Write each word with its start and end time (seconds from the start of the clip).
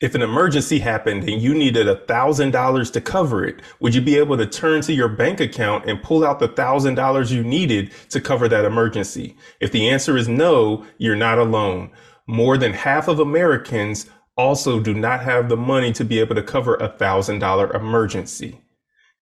if 0.00 0.14
an 0.14 0.22
emergency 0.22 0.78
happened 0.78 1.28
and 1.28 1.42
you 1.42 1.54
needed 1.54 1.86
a 1.86 1.96
thousand 2.06 2.52
dollars 2.52 2.90
to 2.90 3.00
cover 3.00 3.44
it, 3.44 3.60
would 3.80 3.94
you 3.94 4.00
be 4.00 4.16
able 4.16 4.36
to 4.36 4.46
turn 4.46 4.80
to 4.82 4.94
your 4.94 5.08
bank 5.08 5.40
account 5.40 5.88
and 5.88 6.02
pull 6.02 6.24
out 6.24 6.38
the 6.38 6.48
thousand 6.48 6.94
dollars 6.94 7.32
you 7.32 7.44
needed 7.44 7.92
to 8.08 8.20
cover 8.20 8.48
that 8.48 8.64
emergency? 8.64 9.36
If 9.60 9.72
the 9.72 9.90
answer 9.90 10.16
is 10.16 10.26
no, 10.26 10.86
you're 10.96 11.16
not 11.16 11.38
alone. 11.38 11.90
More 12.26 12.56
than 12.56 12.72
half 12.72 13.08
of 13.08 13.20
Americans 13.20 14.08
also 14.36 14.80
do 14.80 14.94
not 14.94 15.22
have 15.22 15.48
the 15.48 15.56
money 15.56 15.92
to 15.92 16.04
be 16.04 16.18
able 16.18 16.34
to 16.34 16.42
cover 16.42 16.76
a 16.76 16.88
thousand 16.88 17.40
dollar 17.40 17.70
emergency. 17.74 18.60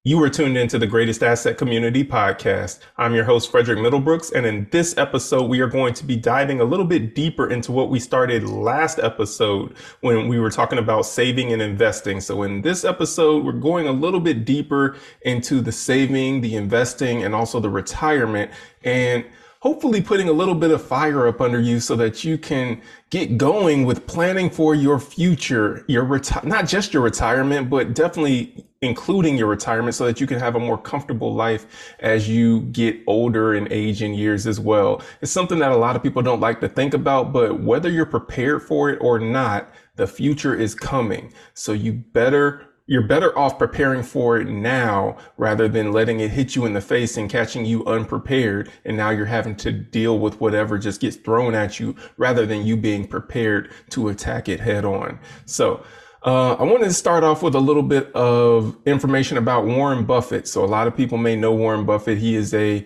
You 0.05 0.23
are 0.23 0.29
tuned 0.29 0.55
into 0.55 0.79
the 0.79 0.87
Greatest 0.87 1.21
Asset 1.21 1.57
Community 1.57 2.05
podcast. 2.05 2.79
I'm 2.97 3.13
your 3.13 3.25
host, 3.25 3.51
Frederick 3.51 3.79
Middlebrooks, 3.79 4.31
and 4.31 4.45
in 4.45 4.65
this 4.71 4.97
episode, 4.97 5.49
we 5.49 5.59
are 5.59 5.67
going 5.67 5.93
to 5.95 6.05
be 6.05 6.15
diving 6.15 6.61
a 6.61 6.63
little 6.63 6.85
bit 6.85 7.15
deeper 7.15 7.49
into 7.49 7.73
what 7.73 7.89
we 7.89 7.99
started 7.99 8.45
last 8.47 8.99
episode 8.99 9.75
when 9.99 10.29
we 10.29 10.39
were 10.39 10.51
talking 10.51 10.79
about 10.79 11.01
saving 11.01 11.51
and 11.51 11.61
investing. 11.61 12.21
So 12.21 12.43
in 12.43 12.61
this 12.61 12.85
episode, 12.85 13.43
we're 13.43 13.51
going 13.51 13.89
a 13.89 13.91
little 13.91 14.21
bit 14.21 14.45
deeper 14.45 14.95
into 15.23 15.59
the 15.59 15.73
saving, 15.73 16.39
the 16.39 16.55
investing, 16.55 17.25
and 17.25 17.35
also 17.35 17.59
the 17.59 17.69
retirement. 17.69 18.51
And 18.85 19.25
hopefully 19.59 20.01
putting 20.01 20.29
a 20.29 20.31
little 20.31 20.55
bit 20.55 20.71
of 20.71 20.81
fire 20.81 21.27
up 21.27 21.41
under 21.41 21.59
you 21.59 21.81
so 21.81 21.97
that 21.97 22.23
you 22.23 22.37
can 22.37 22.81
get 23.09 23.37
going 23.37 23.83
with 23.83 24.07
planning 24.07 24.49
for 24.49 24.73
your 24.73 24.97
future, 24.97 25.83
your 25.89 26.05
reti- 26.05 26.45
not 26.45 26.69
just 26.69 26.93
your 26.93 27.03
retirement, 27.03 27.69
but 27.69 27.93
definitely 27.93 28.65
including 28.81 29.37
your 29.37 29.47
retirement 29.47 29.93
so 29.93 30.05
that 30.05 30.21
you 30.21 30.27
can 30.27 30.39
have 30.39 30.55
a 30.55 30.59
more 30.59 30.77
comfortable 30.77 31.33
life 31.33 31.93
as 31.99 32.29
you 32.29 32.61
get 32.61 32.97
older 33.07 33.53
and 33.53 33.67
age 33.71 34.01
in 34.01 34.13
years 34.13 34.47
as 34.47 34.59
well. 34.59 35.01
It's 35.21 35.31
something 35.31 35.59
that 35.59 35.71
a 35.71 35.77
lot 35.77 35.95
of 35.95 36.03
people 36.03 36.21
don't 36.21 36.39
like 36.39 36.61
to 36.61 36.69
think 36.69 36.93
about, 36.93 37.33
but 37.33 37.61
whether 37.61 37.89
you're 37.89 38.05
prepared 38.05 38.63
for 38.63 38.89
it 38.89 38.97
or 39.01 39.19
not, 39.19 39.69
the 39.95 40.07
future 40.07 40.55
is 40.55 40.75
coming. 40.75 41.33
So 41.53 41.73
you 41.73 41.91
better 41.93 42.65
you're 42.89 43.03
better 43.03 43.37
off 43.37 43.59
preparing 43.59 44.01
for 44.01 44.39
it 44.39 44.47
now 44.47 45.15
rather 45.37 45.67
than 45.67 45.91
letting 45.91 46.21
it 46.21 46.31
hit 46.31 46.55
you 46.55 46.65
in 46.65 46.73
the 46.73 46.81
face 46.81 47.17
and 47.17 47.29
catching 47.29 47.63
you 47.63 47.85
unprepared. 47.85 48.71
And 48.83 48.97
now 48.97 49.11
you're 49.11 49.27
having 49.27 49.55
to 49.57 49.71
deal 49.71 50.17
with 50.17 50.41
whatever 50.41 50.79
just 50.79 50.99
gets 50.99 51.15
thrown 51.15 51.53
at 51.53 51.79
you 51.79 51.95
rather 52.17 52.47
than 52.47 52.65
you 52.65 52.75
being 52.75 53.05
prepared 53.05 53.71
to 53.91 54.07
attack 54.07 54.49
it 54.49 54.59
head 54.59 54.85
on. 54.85 55.19
So, 55.45 55.83
uh, 56.23 56.53
I 56.53 56.63
wanted 56.63 56.85
to 56.85 56.93
start 56.93 57.23
off 57.23 57.41
with 57.41 57.55
a 57.55 57.59
little 57.59 57.83
bit 57.83 58.11
of 58.13 58.77
information 58.85 59.37
about 59.37 59.65
Warren 59.65 60.05
Buffett. 60.05 60.47
So 60.47 60.63
a 60.63 60.67
lot 60.67 60.87
of 60.87 60.95
people 60.95 61.17
may 61.17 61.35
know 61.35 61.53
Warren 61.53 61.85
Buffett. 61.85 62.17
He 62.17 62.35
is 62.35 62.53
a 62.53 62.85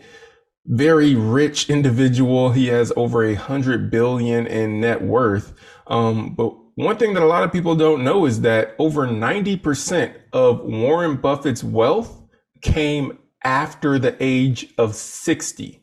very 0.66 1.16
rich 1.16 1.70
individual. 1.70 2.52
He 2.52 2.68
has 2.68 2.94
over 2.96 3.24
a 3.24 3.34
hundred 3.34 3.90
billion 3.90 4.48
in 4.48 4.80
net 4.80 5.02
worth. 5.02 5.54
Um, 5.88 6.36
but 6.36 6.56
one 6.76 6.98
thing 6.98 7.14
that 7.14 7.24
a 7.24 7.28
lot 7.28 7.44
of 7.44 7.52
people 7.52 7.76
don't 7.76 8.04
know 8.04 8.26
is 8.26 8.42
that 8.42 8.76
over 8.80 9.08
90% 9.08 10.16
of 10.32 10.62
Warren 10.62 11.18
Buffett's 11.18 11.64
wealth 11.64 12.22
came 12.62 13.18
after 13.44 14.00
the 14.00 14.16
age 14.20 14.74
of 14.78 14.96
60. 14.96 15.83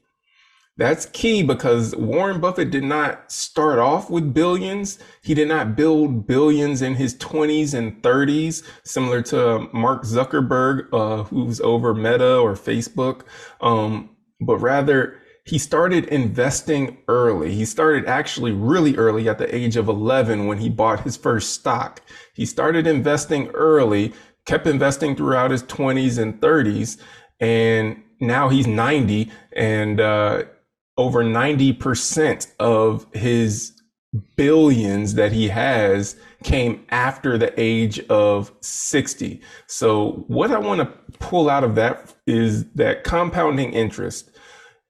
That's 0.81 1.05
key 1.05 1.42
because 1.42 1.95
Warren 1.95 2.41
Buffett 2.41 2.70
did 2.70 2.84
not 2.84 3.31
start 3.31 3.78
off 3.78 4.09
with 4.09 4.33
billions. 4.33 4.98
He 5.20 5.34
did 5.34 5.47
not 5.47 5.77
build 5.77 6.27
billions 6.27 6.81
in 6.81 6.95
his 6.95 7.14
20s 7.17 7.75
and 7.75 8.03
30s, 8.03 8.62
similar 8.83 9.20
to 9.25 9.69
Mark 9.75 10.05
Zuckerberg, 10.05 10.89
uh, 10.91 11.25
who's 11.25 11.61
over 11.61 11.92
Meta 11.92 12.39
or 12.39 12.55
Facebook. 12.55 13.25
Um, 13.61 14.17
but 14.41 14.56
rather, 14.56 15.19
he 15.45 15.59
started 15.59 16.06
investing 16.06 16.97
early. 17.09 17.55
He 17.55 17.67
started 17.67 18.06
actually 18.06 18.53
really 18.53 18.97
early 18.97 19.28
at 19.28 19.37
the 19.37 19.55
age 19.55 19.77
of 19.77 19.87
11 19.87 20.47
when 20.47 20.56
he 20.56 20.70
bought 20.70 21.00
his 21.00 21.15
first 21.15 21.53
stock. 21.53 22.00
He 22.33 22.47
started 22.47 22.87
investing 22.87 23.48
early, 23.48 24.15
kept 24.47 24.67
investing 24.67 25.15
throughout 25.15 25.50
his 25.50 25.62
20s 25.65 26.17
and 26.17 26.41
30s, 26.41 26.98
and 27.39 28.03
now 28.19 28.48
he's 28.48 28.67
90 28.67 29.31
and 29.53 30.00
uh, 30.00 30.44
over 30.97 31.25
90% 31.25 32.47
of 32.59 33.06
his 33.15 33.81
billions 34.37 35.15
that 35.15 35.33
he 35.33 35.49
has 35.49 36.17
came 36.43 36.84
after 36.91 37.39
the 37.39 37.53
age 37.61 38.01
of 38.09 38.53
60. 38.61 39.41
So 39.67 40.25
what 40.27 40.51
I 40.51 40.59
want 40.59 40.81
to 40.81 41.17
pull 41.19 41.49
out 41.49 41.65
of 41.65 41.75
that 41.77 42.15
is 42.27 42.65
that 42.73 43.05
compounding 43.05 43.73
interest 43.73 44.31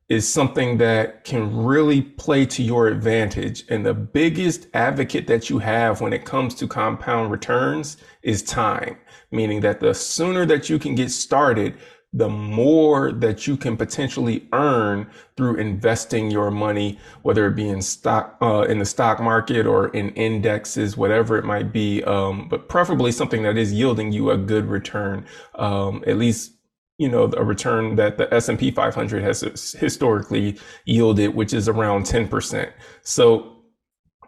is 0.09 0.31
something 0.31 0.79
that 0.79 1.23
can 1.23 1.65
really 1.65 2.03
play 2.03 2.45
to 2.45 2.63
your 2.63 2.89
advantage. 2.89 3.65
And 3.69 3.87
the 3.87 3.95
biggest 3.95 4.67
advocate 4.75 5.29
that 5.29 5.49
you 5.49 5.59
have 5.59 6.01
when 6.01 6.13
it 6.13 6.25
comes 6.25 6.55
to 6.57 6.67
compound 6.67 7.31
returns 7.31 7.97
is 8.23 8.43
time, 8.43 8.99
meaning 9.31 9.61
that 9.61 9.79
the 9.79 9.95
sooner 9.95 10.45
that 10.47 10.69
you 10.69 10.81
can 10.81 10.97
get 10.97 11.13
started, 11.13 11.79
the 12.13 12.29
more 12.29 13.13
that 13.13 13.47
you 13.47 13.57
can 13.57 13.77
potentially 13.77 14.49
earn 14.53 15.09
through 15.37 15.57
investing 15.57 16.31
your 16.31 16.51
money, 16.51 16.99
whether 17.23 17.47
it 17.47 17.55
be 17.55 17.69
in 17.69 17.81
stock, 17.81 18.37
uh, 18.43 18.63
in 18.63 18.79
the 18.79 18.85
stock 18.85 19.21
market 19.21 19.65
or 19.65 19.89
in 19.89 20.11
indexes, 20.11 20.97
whatever 20.97 21.37
it 21.37 21.45
might 21.45 21.73
be. 21.73 22.03
Um, 22.05 22.49
but 22.49 22.69
preferably 22.69 23.13
something 23.13 23.43
that 23.45 23.57
is 23.57 23.73
yielding 23.73 24.13
you 24.13 24.31
a 24.31 24.37
good 24.37 24.67
return, 24.67 25.25
um, 25.55 26.03
at 26.07 26.17
least 26.17 26.53
you 26.99 27.09
know, 27.09 27.33
a 27.35 27.43
return 27.43 27.97
that 27.97 28.19
the 28.19 28.33
S&P 28.35 28.71
500 28.71 29.23
has 29.23 29.41
historically 29.81 30.59
yielded, 30.85 31.35
which 31.35 31.55
is 31.55 31.67
around 31.67 32.05
10%. 32.05 32.71
So 33.01 33.60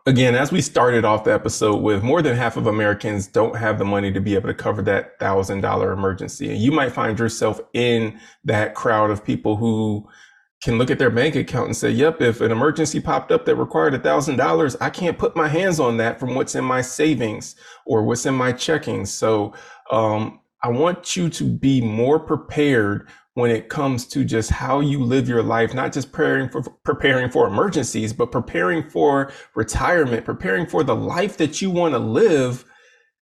again, 0.07 0.35
as 0.35 0.51
we 0.51 0.61
started 0.61 1.05
off 1.05 1.25
the 1.25 1.33
episode 1.33 1.77
with 1.77 2.03
more 2.03 2.23
than 2.23 2.37
half 2.37 2.57
of 2.57 2.67
Americans 2.67 3.27
don't 3.27 3.57
have 3.57 3.79
the 3.79 3.85
money 3.85 4.13
to 4.13 4.21
be 4.21 4.35
able 4.35 4.49
to 4.49 4.55
cover 4.55 4.83
that 4.83 5.19
thousand 5.19 5.61
dollar 5.61 5.93
emergency. 5.93 6.51
And 6.51 6.59
you 6.59 6.73
might 6.73 6.93
find 6.93 7.19
yourself 7.19 7.61
in 7.73 8.19
that 8.45 8.75
crowd 8.75 9.11
of 9.11 9.25
people 9.25 9.57
who 9.57 10.09
can 10.63 10.79
look 10.79 10.91
at 10.91 10.99
their 10.99 11.11
bank 11.11 11.35
account 11.35 11.67
and 11.67 11.77
say, 11.77 11.91
yep, 11.91 12.21
if 12.21 12.41
an 12.41 12.53
emergency 12.53 13.01
popped 13.01 13.33
up 13.33 13.45
that 13.47 13.57
required 13.57 13.95
a 13.95 13.99
thousand 13.99 14.37
dollars, 14.37 14.77
I 14.81 14.91
can't 14.91 15.19
put 15.19 15.37
my 15.37 15.49
hands 15.49 15.81
on 15.81 15.97
that 15.97 16.21
from 16.21 16.35
what's 16.35 16.55
in 16.55 16.65
my 16.65 16.81
savings 16.81 17.57
or 17.85 18.05
what's 18.05 18.27
in 18.27 18.35
my 18.35 18.53
checking. 18.53 19.05
So, 19.07 19.55
um, 19.91 20.41
I 20.65 20.69
want 20.69 21.17
you 21.17 21.29
to 21.29 21.45
be 21.45 21.81
more 21.81 22.21
prepared 22.21 23.09
when 23.35 23.51
it 23.51 23.69
comes 23.69 24.07
to 24.07 24.25
just 24.25 24.51
how 24.51 24.81
you 24.81 25.03
live 25.03 25.29
your 25.29 25.43
life, 25.43 25.73
not 25.73 25.93
just 25.93 26.13
preparing 26.13 26.49
for 26.49 26.63
preparing 26.85 27.31
for 27.31 27.47
emergencies, 27.47 28.13
but 28.13 28.31
preparing 28.31 28.89
for 28.89 29.33
retirement, 29.55 30.25
preparing 30.25 30.67
for 30.67 30.85
the 30.85 30.95
life 30.97 31.37
that 31.39 31.63
you 31.63 31.71
want 31.71 31.95
to 31.95 31.99
live 31.99 32.65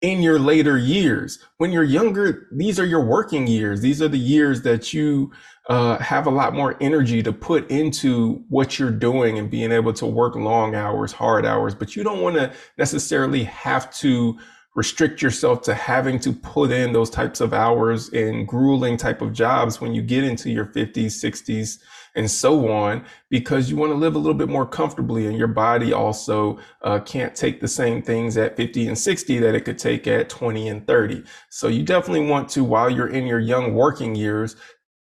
in 0.00 0.22
your 0.22 0.38
later 0.38 0.78
years. 0.78 1.38
When 1.58 1.72
you're 1.72 1.82
younger, 1.82 2.48
these 2.52 2.78
are 2.78 2.86
your 2.86 3.04
working 3.04 3.46
years. 3.46 3.80
These 3.80 4.00
are 4.00 4.08
the 4.08 4.18
years 4.18 4.62
that 4.62 4.92
you 4.94 5.32
uh, 5.68 5.98
have 5.98 6.26
a 6.26 6.30
lot 6.30 6.54
more 6.54 6.76
energy 6.80 7.22
to 7.22 7.32
put 7.32 7.70
into 7.70 8.42
what 8.48 8.78
you're 8.78 8.90
doing 8.92 9.38
and 9.38 9.50
being 9.50 9.72
able 9.72 9.92
to 9.94 10.06
work 10.06 10.36
long 10.36 10.74
hours, 10.74 11.12
hard 11.12 11.44
hours. 11.44 11.74
But 11.74 11.96
you 11.96 12.04
don't 12.04 12.22
want 12.22 12.36
to 12.36 12.52
necessarily 12.78 13.44
have 13.44 13.92
to 13.96 14.38
restrict 14.78 15.20
yourself 15.20 15.60
to 15.60 15.74
having 15.74 16.20
to 16.20 16.32
put 16.32 16.70
in 16.70 16.92
those 16.92 17.10
types 17.10 17.40
of 17.40 17.52
hours 17.52 18.10
in 18.10 18.46
grueling 18.46 18.96
type 18.96 19.20
of 19.20 19.32
jobs 19.32 19.80
when 19.80 19.92
you 19.92 20.00
get 20.00 20.22
into 20.22 20.50
your 20.50 20.66
50s, 20.66 21.06
60s, 21.06 21.80
and 22.14 22.30
so 22.30 22.70
on, 22.70 23.04
because 23.28 23.68
you 23.68 23.76
want 23.76 23.90
to 23.90 23.96
live 23.96 24.14
a 24.14 24.18
little 24.18 24.38
bit 24.38 24.48
more 24.48 24.64
comfortably 24.64 25.26
and 25.26 25.36
your 25.36 25.48
body 25.48 25.92
also 25.92 26.60
uh, 26.82 27.00
can't 27.00 27.34
take 27.34 27.60
the 27.60 27.66
same 27.66 28.00
things 28.00 28.36
at 28.36 28.56
50 28.56 28.86
and 28.86 28.96
60 28.96 29.40
that 29.40 29.56
it 29.56 29.64
could 29.64 29.78
take 29.78 30.06
at 30.06 30.28
20 30.28 30.68
and 30.68 30.86
30. 30.86 31.24
So 31.48 31.66
you 31.66 31.82
definitely 31.82 32.28
want 32.28 32.48
to, 32.50 32.62
while 32.62 32.88
you're 32.88 33.08
in 33.08 33.26
your 33.26 33.40
young 33.40 33.74
working 33.74 34.14
years, 34.14 34.54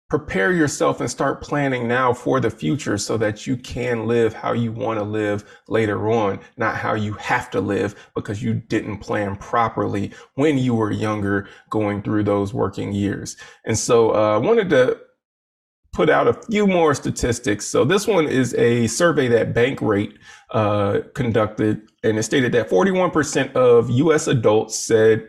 prepare 0.10 0.54
yourself 0.54 1.02
and 1.02 1.12
start 1.12 1.42
planning 1.42 1.88
now 1.88 2.14
for 2.14 2.40
the 2.40 2.50
future 2.50 2.98
so 2.98 3.18
that 3.18 3.46
you 3.46 3.58
can 3.58 4.08
live 4.08 4.34
how 4.34 4.54
you 4.54 4.72
want 4.72 4.98
to 4.98 5.04
live 5.04 5.44
later 5.68 6.10
on, 6.10 6.40
not 6.56 6.78
how 6.78 6.94
you 6.94 7.14
have 7.14 7.52
to 7.52 7.60
live 7.60 8.10
because 8.16 8.42
you 8.42 8.54
didn't 8.54 9.00
plan 9.00 9.36
properly 9.36 10.12
when 10.36 10.58
you 10.58 10.74
were 10.74 10.92
younger 10.92 11.50
going 11.70 12.02
through 12.02 12.24
those 12.24 12.54
working 12.54 12.94
years. 12.94 13.36
And 13.66 13.78
so 13.78 14.16
uh, 14.16 14.36
I 14.36 14.38
wanted 14.38 14.70
to 14.70 14.98
put 15.92 16.10
out 16.10 16.28
a 16.28 16.34
few 16.34 16.68
more 16.68 16.94
statistics. 16.94 17.66
So 17.66 17.84
this 17.84 18.08
one 18.08 18.28
is 18.28 18.54
a 18.54 18.88
survey 18.88 19.28
that 19.30 19.54
Bankrate 19.54 20.14
uh, 20.52 21.00
conducted, 21.16 21.82
and 22.04 22.18
it 22.18 22.24
stated 22.24 22.54
that 22.54 22.70
41% 22.70 23.54
of 23.54 23.90
U.S. 23.90 24.28
adults 24.28 24.78
said 24.78 25.28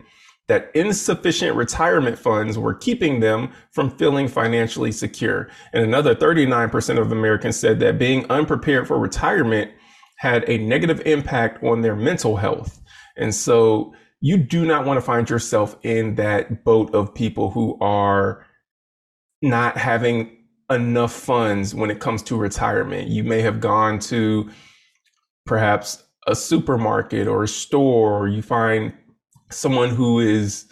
that 0.48 0.70
insufficient 0.74 1.54
retirement 1.54 2.18
funds 2.18 2.58
were 2.58 2.74
keeping 2.74 3.20
them 3.20 3.52
from 3.70 3.90
feeling 3.90 4.26
financially 4.26 4.90
secure. 4.90 5.48
And 5.72 5.84
another 5.84 6.14
39% 6.14 6.98
of 6.98 7.12
Americans 7.12 7.56
said 7.56 7.78
that 7.80 7.98
being 7.98 8.24
unprepared 8.30 8.88
for 8.88 8.98
retirement 8.98 9.70
had 10.16 10.48
a 10.48 10.58
negative 10.58 11.00
impact 11.06 11.62
on 11.62 11.82
their 11.82 11.94
mental 11.94 12.36
health. 12.36 12.80
And 13.16 13.34
so 13.34 13.94
you 14.20 14.36
do 14.36 14.64
not 14.64 14.84
want 14.84 14.96
to 14.96 15.02
find 15.02 15.28
yourself 15.28 15.76
in 15.82 16.16
that 16.16 16.64
boat 16.64 16.92
of 16.94 17.14
people 17.14 17.50
who 17.50 17.78
are 17.80 18.44
not 19.42 19.76
having 19.76 20.36
enough 20.70 21.12
funds 21.12 21.74
when 21.74 21.90
it 21.90 22.00
comes 22.00 22.22
to 22.24 22.36
retirement. 22.36 23.08
You 23.08 23.22
may 23.22 23.42
have 23.42 23.60
gone 23.60 23.98
to 24.00 24.50
perhaps 25.46 26.02
a 26.26 26.34
supermarket 26.34 27.26
or 27.26 27.44
a 27.44 27.48
store, 27.48 28.18
or 28.18 28.28
you 28.28 28.42
find 28.42 28.92
someone 29.50 29.90
who 29.90 30.20
is 30.20 30.66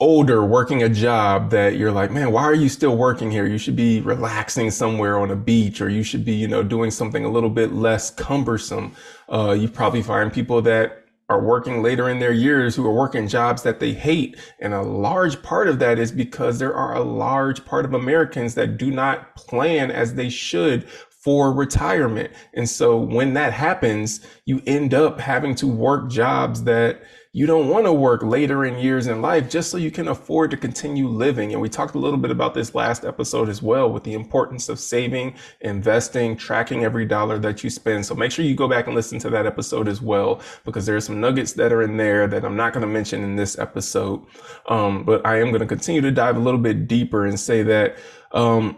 older 0.00 0.44
working 0.44 0.82
a 0.82 0.88
job 0.88 1.50
that 1.50 1.76
you're 1.76 1.92
like, 1.92 2.10
man, 2.10 2.32
why 2.32 2.42
are 2.42 2.54
you 2.54 2.68
still 2.68 2.96
working 2.96 3.30
here? 3.30 3.46
You 3.46 3.58
should 3.58 3.76
be 3.76 4.00
relaxing 4.00 4.70
somewhere 4.70 5.18
on 5.18 5.30
a 5.30 5.36
beach 5.36 5.80
or 5.80 5.88
you 5.88 6.02
should 6.02 6.24
be, 6.24 6.32
you 6.32 6.48
know, 6.48 6.64
doing 6.64 6.90
something 6.90 7.24
a 7.24 7.30
little 7.30 7.50
bit 7.50 7.72
less 7.72 8.10
cumbersome. 8.10 8.96
Uh, 9.32 9.52
you 9.52 9.68
probably 9.68 10.02
find 10.02 10.32
people 10.32 10.60
that 10.62 11.04
are 11.28 11.40
working 11.40 11.82
later 11.82 12.08
in 12.08 12.18
their 12.18 12.32
years 12.32 12.74
who 12.74 12.84
are 12.84 12.92
working 12.92 13.28
jobs 13.28 13.62
that 13.62 13.78
they 13.78 13.92
hate. 13.92 14.36
And 14.60 14.74
a 14.74 14.82
large 14.82 15.40
part 15.42 15.68
of 15.68 15.78
that 15.78 15.98
is 15.98 16.10
because 16.10 16.58
there 16.58 16.74
are 16.74 16.94
a 16.94 17.04
large 17.04 17.64
part 17.64 17.84
of 17.84 17.94
Americans 17.94 18.54
that 18.56 18.76
do 18.76 18.90
not 18.90 19.36
plan 19.36 19.90
as 19.90 20.14
they 20.14 20.28
should 20.28 20.88
for 21.22 21.52
retirement. 21.52 22.32
And 22.54 22.68
so 22.68 22.98
when 22.98 23.34
that 23.34 23.52
happens, 23.52 24.26
you 24.44 24.60
end 24.66 24.92
up 24.94 25.20
having 25.20 25.54
to 25.56 25.66
work 25.68 26.10
jobs 26.10 26.64
that 26.64 27.02
you 27.34 27.46
don't 27.46 27.70
want 27.70 27.86
to 27.86 27.92
work 27.94 28.22
later 28.22 28.66
in 28.66 28.78
years 28.78 29.06
in 29.06 29.22
life 29.22 29.48
just 29.48 29.70
so 29.70 29.78
you 29.78 29.90
can 29.90 30.08
afford 30.08 30.50
to 30.50 30.56
continue 30.56 31.08
living. 31.08 31.52
And 31.52 31.62
we 31.62 31.68
talked 31.70 31.94
a 31.94 31.98
little 31.98 32.18
bit 32.18 32.30
about 32.30 32.52
this 32.52 32.74
last 32.74 33.06
episode 33.06 33.48
as 33.48 33.62
well 33.62 33.90
with 33.90 34.04
the 34.04 34.12
importance 34.12 34.68
of 34.68 34.78
saving, 34.78 35.34
investing, 35.62 36.36
tracking 36.36 36.84
every 36.84 37.06
dollar 37.06 37.38
that 37.38 37.64
you 37.64 37.70
spend. 37.70 38.04
So 38.04 38.14
make 38.14 38.32
sure 38.32 38.44
you 38.44 38.54
go 38.54 38.68
back 38.68 38.86
and 38.86 38.94
listen 38.94 39.18
to 39.20 39.30
that 39.30 39.46
episode 39.46 39.88
as 39.88 40.02
well, 40.02 40.42
because 40.66 40.84
there 40.84 40.96
are 40.96 41.00
some 41.00 41.22
nuggets 41.22 41.54
that 41.54 41.72
are 41.72 41.80
in 41.80 41.96
there 41.96 42.26
that 42.26 42.44
I'm 42.44 42.56
not 42.56 42.74
going 42.74 42.82
to 42.82 42.86
mention 42.92 43.24
in 43.24 43.36
this 43.36 43.58
episode. 43.58 44.26
Um, 44.68 45.02
but 45.04 45.24
I 45.24 45.40
am 45.40 45.48
going 45.48 45.60
to 45.60 45.66
continue 45.66 46.02
to 46.02 46.10
dive 46.10 46.36
a 46.36 46.40
little 46.40 46.60
bit 46.60 46.86
deeper 46.86 47.24
and 47.24 47.40
say 47.40 47.62
that, 47.62 47.96
um, 48.32 48.76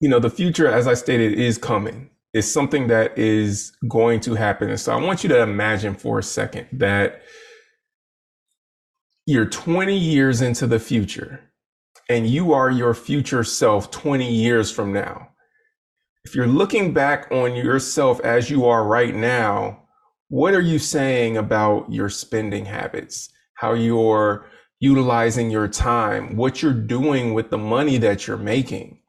you 0.00 0.08
know, 0.08 0.18
the 0.18 0.30
future, 0.30 0.66
as 0.66 0.88
I 0.88 0.94
stated, 0.94 1.38
is 1.38 1.56
coming. 1.56 2.10
It's 2.32 2.50
something 2.50 2.88
that 2.88 3.16
is 3.16 3.72
going 3.88 4.18
to 4.20 4.34
happen. 4.34 4.70
And 4.70 4.80
so 4.80 4.92
I 4.92 5.00
want 5.00 5.22
you 5.22 5.28
to 5.28 5.40
imagine 5.40 5.94
for 5.94 6.18
a 6.18 6.22
second 6.22 6.66
that 6.72 7.22
you're 9.30 9.46
20 9.46 9.96
years 9.96 10.40
into 10.40 10.66
the 10.66 10.80
future 10.80 11.40
and 12.08 12.26
you 12.26 12.52
are 12.52 12.68
your 12.68 12.94
future 12.94 13.44
self 13.44 13.88
20 13.92 14.28
years 14.28 14.72
from 14.72 14.92
now. 14.92 15.28
If 16.24 16.34
you're 16.34 16.48
looking 16.48 16.92
back 16.92 17.30
on 17.30 17.54
yourself 17.54 18.18
as 18.22 18.50
you 18.50 18.66
are 18.66 18.84
right 18.84 19.14
now, 19.14 19.84
what 20.30 20.52
are 20.52 20.60
you 20.60 20.80
saying 20.80 21.36
about 21.36 21.92
your 21.92 22.08
spending 22.08 22.64
habits? 22.64 23.30
How 23.54 23.74
you're 23.74 24.46
utilizing 24.80 25.48
your 25.48 25.68
time, 25.68 26.36
what 26.36 26.60
you're 26.60 26.72
doing 26.72 27.32
with 27.32 27.50
the 27.50 27.58
money 27.58 27.98
that 27.98 28.26
you're 28.26 28.36
making? 28.36 28.99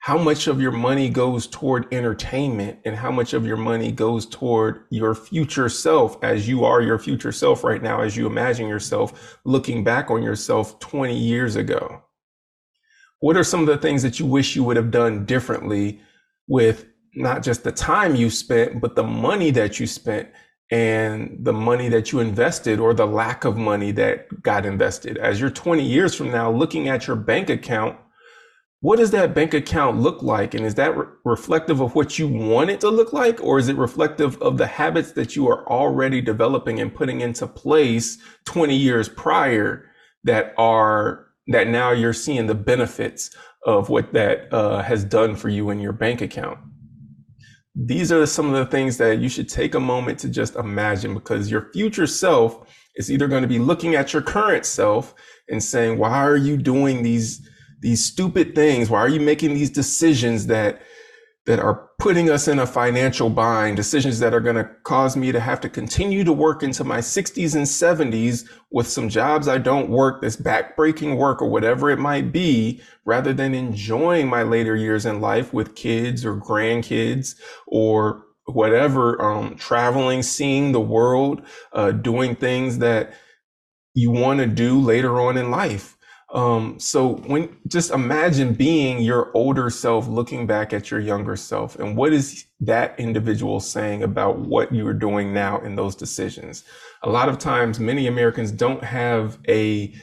How 0.00 0.16
much 0.16 0.46
of 0.46 0.60
your 0.60 0.72
money 0.72 1.08
goes 1.08 1.46
toward 1.46 1.92
entertainment 1.92 2.78
and 2.84 2.94
how 2.94 3.10
much 3.10 3.32
of 3.32 3.44
your 3.44 3.56
money 3.56 3.90
goes 3.90 4.26
toward 4.26 4.84
your 4.90 5.14
future 5.14 5.68
self 5.68 6.22
as 6.22 6.48
you 6.48 6.64
are 6.64 6.80
your 6.80 6.98
future 6.98 7.32
self 7.32 7.64
right 7.64 7.82
now, 7.82 8.00
as 8.00 8.16
you 8.16 8.26
imagine 8.26 8.68
yourself 8.68 9.38
looking 9.44 9.82
back 9.82 10.10
on 10.10 10.22
yourself 10.22 10.78
20 10.78 11.16
years 11.16 11.56
ago? 11.56 12.02
What 13.20 13.36
are 13.36 13.44
some 13.44 13.60
of 13.60 13.66
the 13.66 13.78
things 13.78 14.02
that 14.04 14.20
you 14.20 14.26
wish 14.26 14.54
you 14.54 14.62
would 14.62 14.76
have 14.76 14.92
done 14.92 15.24
differently 15.24 16.00
with 16.46 16.86
not 17.14 17.42
just 17.42 17.64
the 17.64 17.72
time 17.72 18.14
you 18.14 18.30
spent, 18.30 18.80
but 18.80 18.94
the 18.94 19.02
money 19.02 19.50
that 19.50 19.80
you 19.80 19.86
spent 19.88 20.28
and 20.70 21.38
the 21.40 21.52
money 21.52 21.88
that 21.88 22.12
you 22.12 22.20
invested 22.20 22.78
or 22.78 22.94
the 22.94 23.06
lack 23.06 23.44
of 23.44 23.56
money 23.56 23.90
that 23.92 24.42
got 24.42 24.64
invested? 24.64 25.18
As 25.18 25.40
you're 25.40 25.50
20 25.50 25.82
years 25.82 26.14
from 26.14 26.30
now 26.30 26.52
looking 26.52 26.88
at 26.88 27.08
your 27.08 27.16
bank 27.16 27.50
account, 27.50 27.98
what 28.80 28.98
does 28.98 29.10
that 29.10 29.34
bank 29.34 29.54
account 29.54 30.00
look 30.00 30.22
like? 30.22 30.54
And 30.54 30.64
is 30.64 30.76
that 30.76 30.96
re- 30.96 31.06
reflective 31.24 31.80
of 31.80 31.94
what 31.94 32.18
you 32.18 32.28
want 32.28 32.70
it 32.70 32.80
to 32.80 32.90
look 32.90 33.12
like? 33.12 33.42
Or 33.42 33.58
is 33.58 33.68
it 33.68 33.76
reflective 33.76 34.40
of 34.40 34.56
the 34.56 34.66
habits 34.66 35.12
that 35.12 35.34
you 35.34 35.48
are 35.48 35.68
already 35.68 36.20
developing 36.20 36.78
and 36.78 36.94
putting 36.94 37.20
into 37.20 37.46
place 37.46 38.18
20 38.44 38.76
years 38.76 39.08
prior 39.08 39.90
that 40.24 40.54
are, 40.56 41.26
that 41.48 41.66
now 41.66 41.90
you're 41.90 42.12
seeing 42.12 42.46
the 42.46 42.54
benefits 42.54 43.34
of 43.66 43.88
what 43.88 44.12
that 44.12 44.52
uh, 44.52 44.82
has 44.82 45.02
done 45.02 45.34
for 45.34 45.48
you 45.48 45.70
in 45.70 45.80
your 45.80 45.92
bank 45.92 46.20
account? 46.20 46.58
These 47.74 48.12
are 48.12 48.26
some 48.26 48.46
of 48.46 48.54
the 48.54 48.66
things 48.66 48.96
that 48.98 49.18
you 49.18 49.28
should 49.28 49.48
take 49.48 49.74
a 49.74 49.80
moment 49.80 50.20
to 50.20 50.28
just 50.28 50.54
imagine 50.54 51.14
because 51.14 51.50
your 51.50 51.70
future 51.72 52.06
self 52.06 52.68
is 52.94 53.10
either 53.10 53.26
going 53.26 53.42
to 53.42 53.48
be 53.48 53.58
looking 53.58 53.96
at 53.96 54.12
your 54.12 54.22
current 54.22 54.64
self 54.64 55.14
and 55.48 55.62
saying, 55.62 55.98
why 55.98 56.18
are 56.24 56.36
you 56.36 56.56
doing 56.56 57.02
these 57.02 57.48
these 57.80 58.04
stupid 58.04 58.54
things? 58.54 58.90
Why 58.90 59.00
are 59.00 59.08
you 59.08 59.20
making 59.20 59.54
these 59.54 59.70
decisions 59.70 60.46
that 60.46 60.80
that 61.48 61.58
are 61.58 61.88
putting 61.98 62.28
us 62.28 62.46
in 62.46 62.58
a 62.58 62.66
financial 62.66 63.30
bind, 63.30 63.74
decisions 63.74 64.18
that 64.18 64.34
are 64.34 64.40
going 64.40 64.54
to 64.54 64.68
cause 64.84 65.16
me 65.16 65.32
to 65.32 65.40
have 65.40 65.62
to 65.62 65.68
continue 65.70 66.22
to 66.22 66.30
work 66.30 66.62
into 66.62 66.84
my 66.84 66.98
60s 66.98 67.54
and 67.54 67.64
70s 67.64 68.46
with 68.70 68.86
some 68.86 69.08
jobs 69.08 69.48
I 69.48 69.56
don't 69.56 69.88
work, 69.88 70.20
this 70.20 70.36
backbreaking 70.36 71.16
work 71.16 71.40
or 71.40 71.48
whatever 71.48 71.88
it 71.88 71.98
might 71.98 72.32
be, 72.32 72.82
rather 73.06 73.32
than 73.32 73.54
enjoying 73.54 74.28
my 74.28 74.42
later 74.42 74.76
years 74.76 75.06
in 75.06 75.22
life 75.22 75.54
with 75.54 75.74
kids 75.74 76.22
or 76.22 76.36
grandkids 76.36 77.34
or 77.66 78.26
whatever, 78.44 79.20
um, 79.22 79.56
traveling, 79.56 80.22
seeing 80.22 80.72
the 80.72 80.80
world, 80.80 81.40
uh, 81.72 81.92
doing 81.92 82.36
things 82.36 82.76
that 82.78 83.14
you 83.94 84.10
want 84.10 84.40
to 84.40 84.46
do 84.46 84.78
later 84.78 85.18
on 85.18 85.38
in 85.38 85.50
life. 85.50 85.96
Um, 86.34 86.78
so 86.78 87.14
when 87.26 87.56
just 87.68 87.90
imagine 87.90 88.52
being 88.52 89.00
your 89.00 89.30
older 89.32 89.70
self 89.70 90.06
looking 90.08 90.46
back 90.46 90.74
at 90.74 90.90
your 90.90 91.00
younger 91.00 91.36
self 91.36 91.78
and 91.78 91.96
what 91.96 92.12
is 92.12 92.44
that 92.60 92.98
individual 93.00 93.60
saying 93.60 94.02
about 94.02 94.38
what 94.38 94.70
you 94.70 94.86
are 94.86 94.94
doing 94.94 95.32
now 95.32 95.60
in 95.60 95.74
those 95.74 95.96
decisions? 95.96 96.64
A 97.02 97.08
lot 97.08 97.30
of 97.30 97.38
times 97.38 97.80
many 97.80 98.08
Americans 98.08 98.52
don't 98.52 98.84
have 98.84 99.38
a 99.48 99.94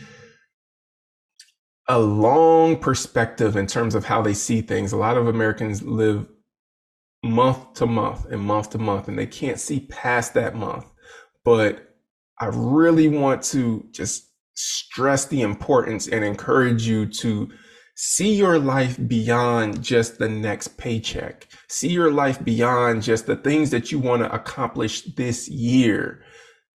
a 1.88 2.00
long 2.00 2.78
perspective 2.78 3.56
in 3.56 3.68
terms 3.68 3.94
of 3.94 4.06
how 4.06 4.24
they 4.24 4.34
see 4.34 4.62
things. 4.62 4.94
A 4.94 4.98
lot 4.98 5.18
of 5.18 5.28
Americans 5.28 5.84
live 5.84 6.28
month 7.24 7.74
to 7.76 7.86
month 7.86 8.26
and 8.32 8.42
month 8.42 8.72
to 8.72 8.80
month 8.80 9.08
and 9.08 9.18
they 9.18 9.28
can't 9.28 9.60
see 9.60 9.82
past 9.82 10.34
that 10.34 10.56
month. 10.56 10.86
But 11.44 11.96
I 12.40 12.48
really 12.48 13.08
want 13.08 13.44
to 13.44 13.86
just 13.92 14.32
stress 14.56 15.26
the 15.26 15.42
importance 15.42 16.08
and 16.08 16.24
encourage 16.24 16.88
you 16.88 17.06
to 17.06 17.50
see 17.96 18.34
your 18.34 18.60
life 18.60 18.98
beyond 19.08 19.82
just 19.82 20.18
the 20.18 20.28
next 20.28 20.78
paycheck. 20.78 21.48
See 21.70 21.90
your 21.90 22.12
life 22.12 22.44
beyond 22.44 23.04
just 23.04 23.26
the 23.26 23.38
things 23.38 23.70
that 23.72 23.92
you 23.92 24.00
want 24.00 24.22
to 24.22 24.34
accomplish 24.34 25.04
this 25.16 25.48
year. 25.48 26.22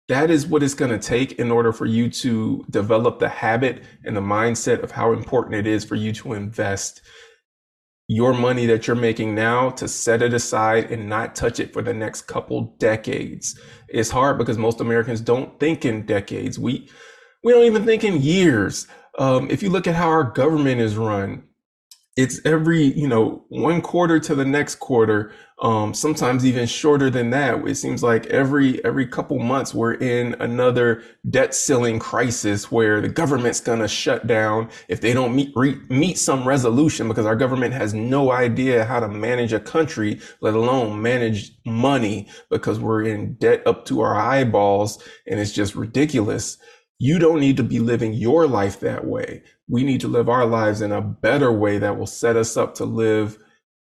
That 0.09 0.31
is 0.31 0.47
what 0.47 0.63
it's 0.63 0.75
going 0.75 0.93
to 0.93 0.99
take 0.99 1.33
in 1.33 1.51
order 1.51 1.73
for 1.73 1.87
you 1.87 2.09
to 2.11 2.65
develop 2.71 3.19
the 3.19 3.29
habit 3.29 3.83
and 4.05 4.17
the 4.17 4.23
mindset 4.23 4.83
of 4.83 4.93
how 4.93 5.13
important 5.13 5.57
it 5.57 5.67
is 5.67 5.85
for 5.85 5.97
you 5.97 6.13
to 6.15 6.33
invest 6.33 7.03
your 8.11 8.33
money 8.33 8.65
that 8.65 8.87
you're 8.87 8.97
making 8.97 9.35
now 9.35 9.69
to 9.69 9.87
set 9.87 10.23
it 10.23 10.33
aside 10.33 10.91
and 10.91 11.09
not 11.09 11.37
touch 11.37 11.61
it 11.61 11.75
for 11.75 11.83
the 11.83 11.93
next 11.93 12.23
couple 12.23 12.75
decades. 12.79 13.61
It's 13.89 14.09
hard 14.09 14.39
because 14.39 14.57
most 14.57 14.81
Americans 14.81 15.21
don't 15.21 15.61
think 15.61 15.85
in 15.85 16.07
decades. 16.07 16.59
We 16.59 16.89
we 17.43 17.53
don't 17.53 17.65
even 17.65 17.85
think 17.85 18.05
in 18.05 18.21
years. 18.21 18.87
Um, 19.19 19.51
if 19.51 19.63
you 19.63 19.71
look 19.71 19.87
at 19.87 19.95
how 19.95 20.09
our 20.09 20.25
government 20.25 20.81
is 20.81 20.97
run, 20.97 21.43
it's 22.19 22.41
every 22.45 22.83
you 22.83 23.07
know 23.07 23.45
one 23.49 23.81
quarter 23.81 24.19
to 24.19 24.35
the 24.35 24.45
next 24.45 24.75
quarter 24.81 25.33
um, 25.61 25.95
sometimes 25.95 26.45
even 26.45 26.67
shorter 26.67 27.11
than 27.11 27.31
that 27.31 27.65
it 27.65 27.77
seems 27.77 28.03
like 28.03 28.27
every 28.27 28.85
every 28.85 29.07
couple 29.07 29.39
months 29.39 29.73
we're 29.73 29.95
in 29.95 30.35
another 30.41 31.01
debt 31.31 31.55
ceiling 31.55 32.01
crisis 32.01 32.73
where 32.73 33.01
the 33.01 33.09
government's 33.09 33.61
going 33.61 33.79
to 33.79 33.87
shut 33.87 34.27
down 34.27 34.69
if 34.89 35.01
they 35.01 35.13
don't 35.13 35.35
meet 35.35 35.53
re, 35.55 35.77
meet 35.91 36.19
some 36.19 36.47
resolution 36.47 37.07
because 37.07 37.25
our 37.25 37.37
government 37.37 37.73
has 37.73 37.95
no 37.95 38.33
idea 38.33 38.85
how 38.85 38.99
to 38.99 39.07
manage 39.07 39.53
a 39.53 39.61
country 39.61 40.21
let 40.41 40.55
alone 40.55 41.01
manage 41.01 41.53
money 41.65 42.27
because 42.51 42.81
we're 42.81 43.05
in 43.05 43.35
debt 43.35 43.65
up 43.65 43.85
to 43.85 44.01
our 44.01 44.17
eyeballs 44.17 45.01
and 45.29 45.39
it's 45.39 45.53
just 45.53 45.77
ridiculous 45.77 46.59
you 46.99 47.19
don't 47.19 47.41
need 47.41 47.57
to 47.57 47.63
be 47.63 47.79
living 47.79 48.13
your 48.13 48.47
life 48.47 48.81
that 48.81 49.07
way. 49.07 49.43
We 49.69 49.85
need 49.85 50.01
to 50.01 50.09
live 50.09 50.29
our 50.29 50.47
lives 50.47 50.81
in 50.81 50.91
a 50.91 51.01
better 51.01 51.53
way 51.53 51.79
that 51.79 51.97
will 51.97 52.07
set 52.07 52.37
us 52.37 52.57
up 52.57 52.75
to 52.77 52.85
live 52.85 53.39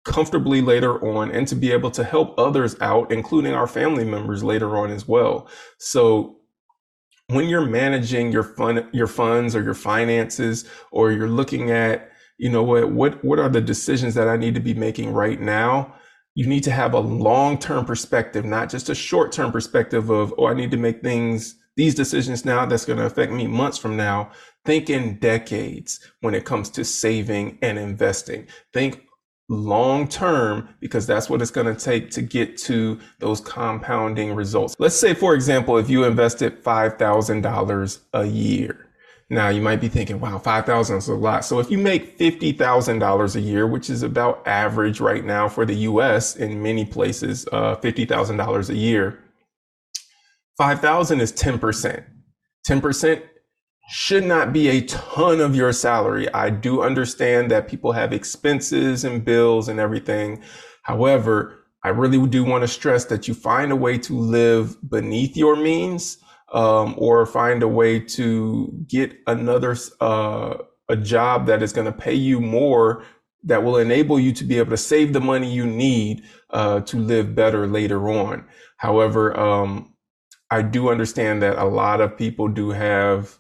comfortably 0.04 0.62
later 0.62 1.00
on 1.06 1.32
and 1.32 1.48
to 1.48 1.56
be 1.56 1.72
able 1.72 1.92
to 1.92 2.04
help 2.04 2.38
others 2.38 2.76
out, 2.82 3.12
including 3.12 3.54
our 3.54 3.68
family 3.68 4.04
members 4.04 4.44
later 4.44 4.76
on 4.78 4.90
as 4.90 5.08
well. 5.08 5.48
So 5.78 6.38
when 7.28 7.48
you're 7.48 7.66
managing 7.66 8.32
your 8.32 8.44
fund, 8.44 8.86
your 8.92 9.08
funds 9.08 9.56
or 9.56 9.64
your 9.64 9.74
finances, 9.76 10.66
or 10.92 11.12
you're 11.12 11.30
looking 11.30 11.72
at, 11.72 12.12
you 12.38 12.50
know, 12.50 12.64
what, 12.64 12.92
what, 12.92 13.24
what 13.24 13.40
are 13.40 13.48
the 13.48 13.62
decisions 13.62 14.16
that 14.16 14.28
I 14.28 14.38
need 14.38 14.56
to 14.56 14.60
be 14.60 14.74
making 14.74 15.14
right 15.14 15.40
now? 15.40 15.96
You 16.36 16.48
need 16.48 16.64
to 16.64 16.72
have 16.72 16.94
a 16.94 17.00
long-term 17.00 17.86
perspective, 17.86 18.44
not 18.44 18.70
just 18.70 18.90
a 18.90 18.96
short-term 18.96 19.52
perspective 19.52 20.10
of, 20.10 20.34
oh, 20.38 20.48
I 20.48 20.54
need 20.54 20.72
to 20.72 20.78
make 20.78 21.02
things 21.02 21.60
these 21.76 21.96
decisions 21.96 22.46
now 22.46 22.66
that's 22.66 22.86
going 22.86 23.00
to 23.00 23.06
affect 23.06 23.32
me 23.32 23.48
months 23.48 23.78
from 23.78 23.98
now. 23.98 24.32
Think 24.66 24.90
in 24.90 25.18
decades 25.20 26.00
when 26.22 26.36
it 26.36 26.46
comes 26.46 26.70
to 26.72 26.86
saving 26.86 27.58
and 27.62 27.78
investing. 27.78 28.48
Think 28.74 29.04
long 29.50 30.08
term 30.08 30.70
because 30.80 31.06
that's 31.06 31.30
what 31.30 31.42
it's 31.42 31.52
going 31.52 31.74
to 31.74 31.76
take 31.76 32.10
to 32.12 32.22
get 32.22 32.58
to 32.58 33.00
those 33.20 33.42
compounding 33.42 34.36
results. 34.36 34.76
Let's 34.80 34.96
say, 34.96 35.14
for 35.14 35.34
example, 35.34 35.78
if 35.78 35.90
you 35.90 36.04
invested 36.04 36.64
$5,000 36.64 38.00
a 38.14 38.26
year. 38.26 38.90
Now 39.30 39.50
you 39.50 39.62
might 39.62 39.82
be 39.82 39.88
thinking, 39.88 40.20
wow, 40.20 40.38
5,000 40.38 40.98
is 40.98 41.08
a 41.08 41.16
lot. 41.16 41.44
So 41.44 41.60
if 41.60 41.72
you 41.72 41.78
make 41.78 42.20
$50,000 42.20 43.36
a 43.36 43.42
year, 43.42 43.66
which 43.66 43.90
is 43.90 44.04
about 44.04 44.46
average 44.48 45.00
right 45.00 45.26
now 45.26 45.50
for 45.50 45.66
the 45.66 45.74
US 45.76 46.36
in 46.36 46.62
many 46.62 46.86
places, 46.86 47.48
uh, 47.52 47.76
$50,000 47.78 48.70
a 48.70 48.76
year, 48.76 49.20
5,000 50.58 51.22
is 51.22 51.32
10%. 51.32 52.06
10% 52.68 53.24
should 53.90 54.24
not 54.24 54.54
be 54.54 54.70
a 54.70 54.82
ton 54.82 55.42
of 55.42 55.56
your 55.56 55.74
salary. 55.74 56.34
I 56.34 56.50
do 56.50 56.82
understand 56.82 57.52
that 57.52 57.68
people 57.68 57.92
have 57.92 58.14
expenses 58.14 59.04
and 59.04 59.26
bills 59.26 59.68
and 59.68 59.80
everything. 59.80 60.42
However, 60.84 61.60
I 61.84 61.90
really 61.90 62.26
do 62.28 62.44
want 62.46 62.62
to 62.62 62.68
stress 62.68 63.06
that 63.06 63.28
you 63.28 63.34
find 63.34 63.72
a 63.72 63.76
way 63.76 63.98
to 64.00 64.18
live 64.18 64.78
beneath 64.90 65.36
your 65.36 65.56
means, 65.56 66.18
um, 66.54 66.96
or 66.98 67.26
find 67.26 67.62
a 67.62 67.68
way 67.68 68.00
to 68.00 68.72
get 68.88 69.14
another 69.28 69.76
uh, 70.00 70.56
a 70.90 70.96
job 70.96 71.48
that 71.48 71.62
is 71.62 71.74
going 71.74 71.86
to 71.86 71.98
pay 71.98 72.14
you 72.14 72.40
more 72.40 73.04
that 73.44 73.64
will 73.64 73.78
enable 73.78 74.20
you 74.20 74.32
to 74.32 74.46
be 74.46 74.58
able 74.58 74.70
to 74.70 74.78
save 74.78 75.12
the 75.12 75.20
money 75.20 75.52
you 75.52 75.66
need 75.66 76.24
uh, 76.52 76.80
to 76.82 76.98
live 76.98 77.36
better 77.36 77.68
later 77.68 78.10
on. 78.10 78.46
However, 78.78 79.38
um, 79.38 79.93
I 80.54 80.62
do 80.62 80.90
understand 80.90 81.42
that 81.42 81.58
a 81.58 81.66
lot 81.66 82.00
of 82.00 82.16
people 82.16 82.48
do 82.48 82.70
have 82.70 83.40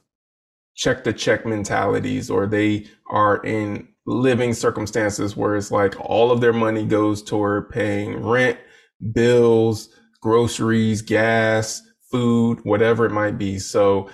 check 0.73 1.03
the 1.03 1.13
check 1.13 1.45
mentalities 1.45 2.27
or 2.27 2.47
they 2.47 2.87
are 3.11 3.37
in 3.45 3.87
living 4.07 4.55
circumstances 4.55 5.37
where 5.37 5.55
it's 5.55 5.69
like 5.69 5.93
all 5.99 6.31
of 6.31 6.41
their 6.41 6.53
money 6.53 6.83
goes 6.83 7.21
toward 7.21 7.69
paying 7.69 8.23
rent, 8.23 8.57
bills, 9.11 9.89
groceries, 10.21 11.03
gas, 11.03 11.83
food, 12.11 12.59
whatever 12.63 13.05
it 13.05 13.11
might 13.11 13.37
be. 13.37 13.59
So 13.59 14.09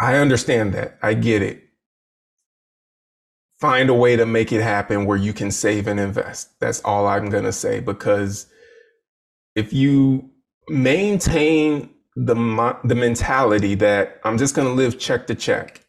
I 0.00 0.16
understand 0.16 0.72
that. 0.72 0.98
I 1.02 1.12
get 1.12 1.42
it. 1.42 1.64
Find 3.60 3.90
a 3.90 3.94
way 3.94 4.16
to 4.16 4.24
make 4.24 4.52
it 4.52 4.62
happen 4.62 5.04
where 5.04 5.18
you 5.18 5.34
can 5.34 5.50
save 5.50 5.86
and 5.86 6.00
invest. 6.00 6.58
That's 6.60 6.80
all 6.80 7.06
I'm 7.06 7.28
going 7.28 7.44
to 7.44 7.52
say 7.52 7.80
because 7.80 8.46
if 9.54 9.74
you 9.74 10.30
maintain 10.70 11.90
the 12.16 12.76
the 12.82 12.94
mentality 12.94 13.74
that 13.76 14.20
I'm 14.24 14.38
just 14.38 14.54
going 14.54 14.66
to 14.66 14.74
live 14.74 14.98
check 14.98 15.26
to 15.26 15.34
check. 15.34 15.82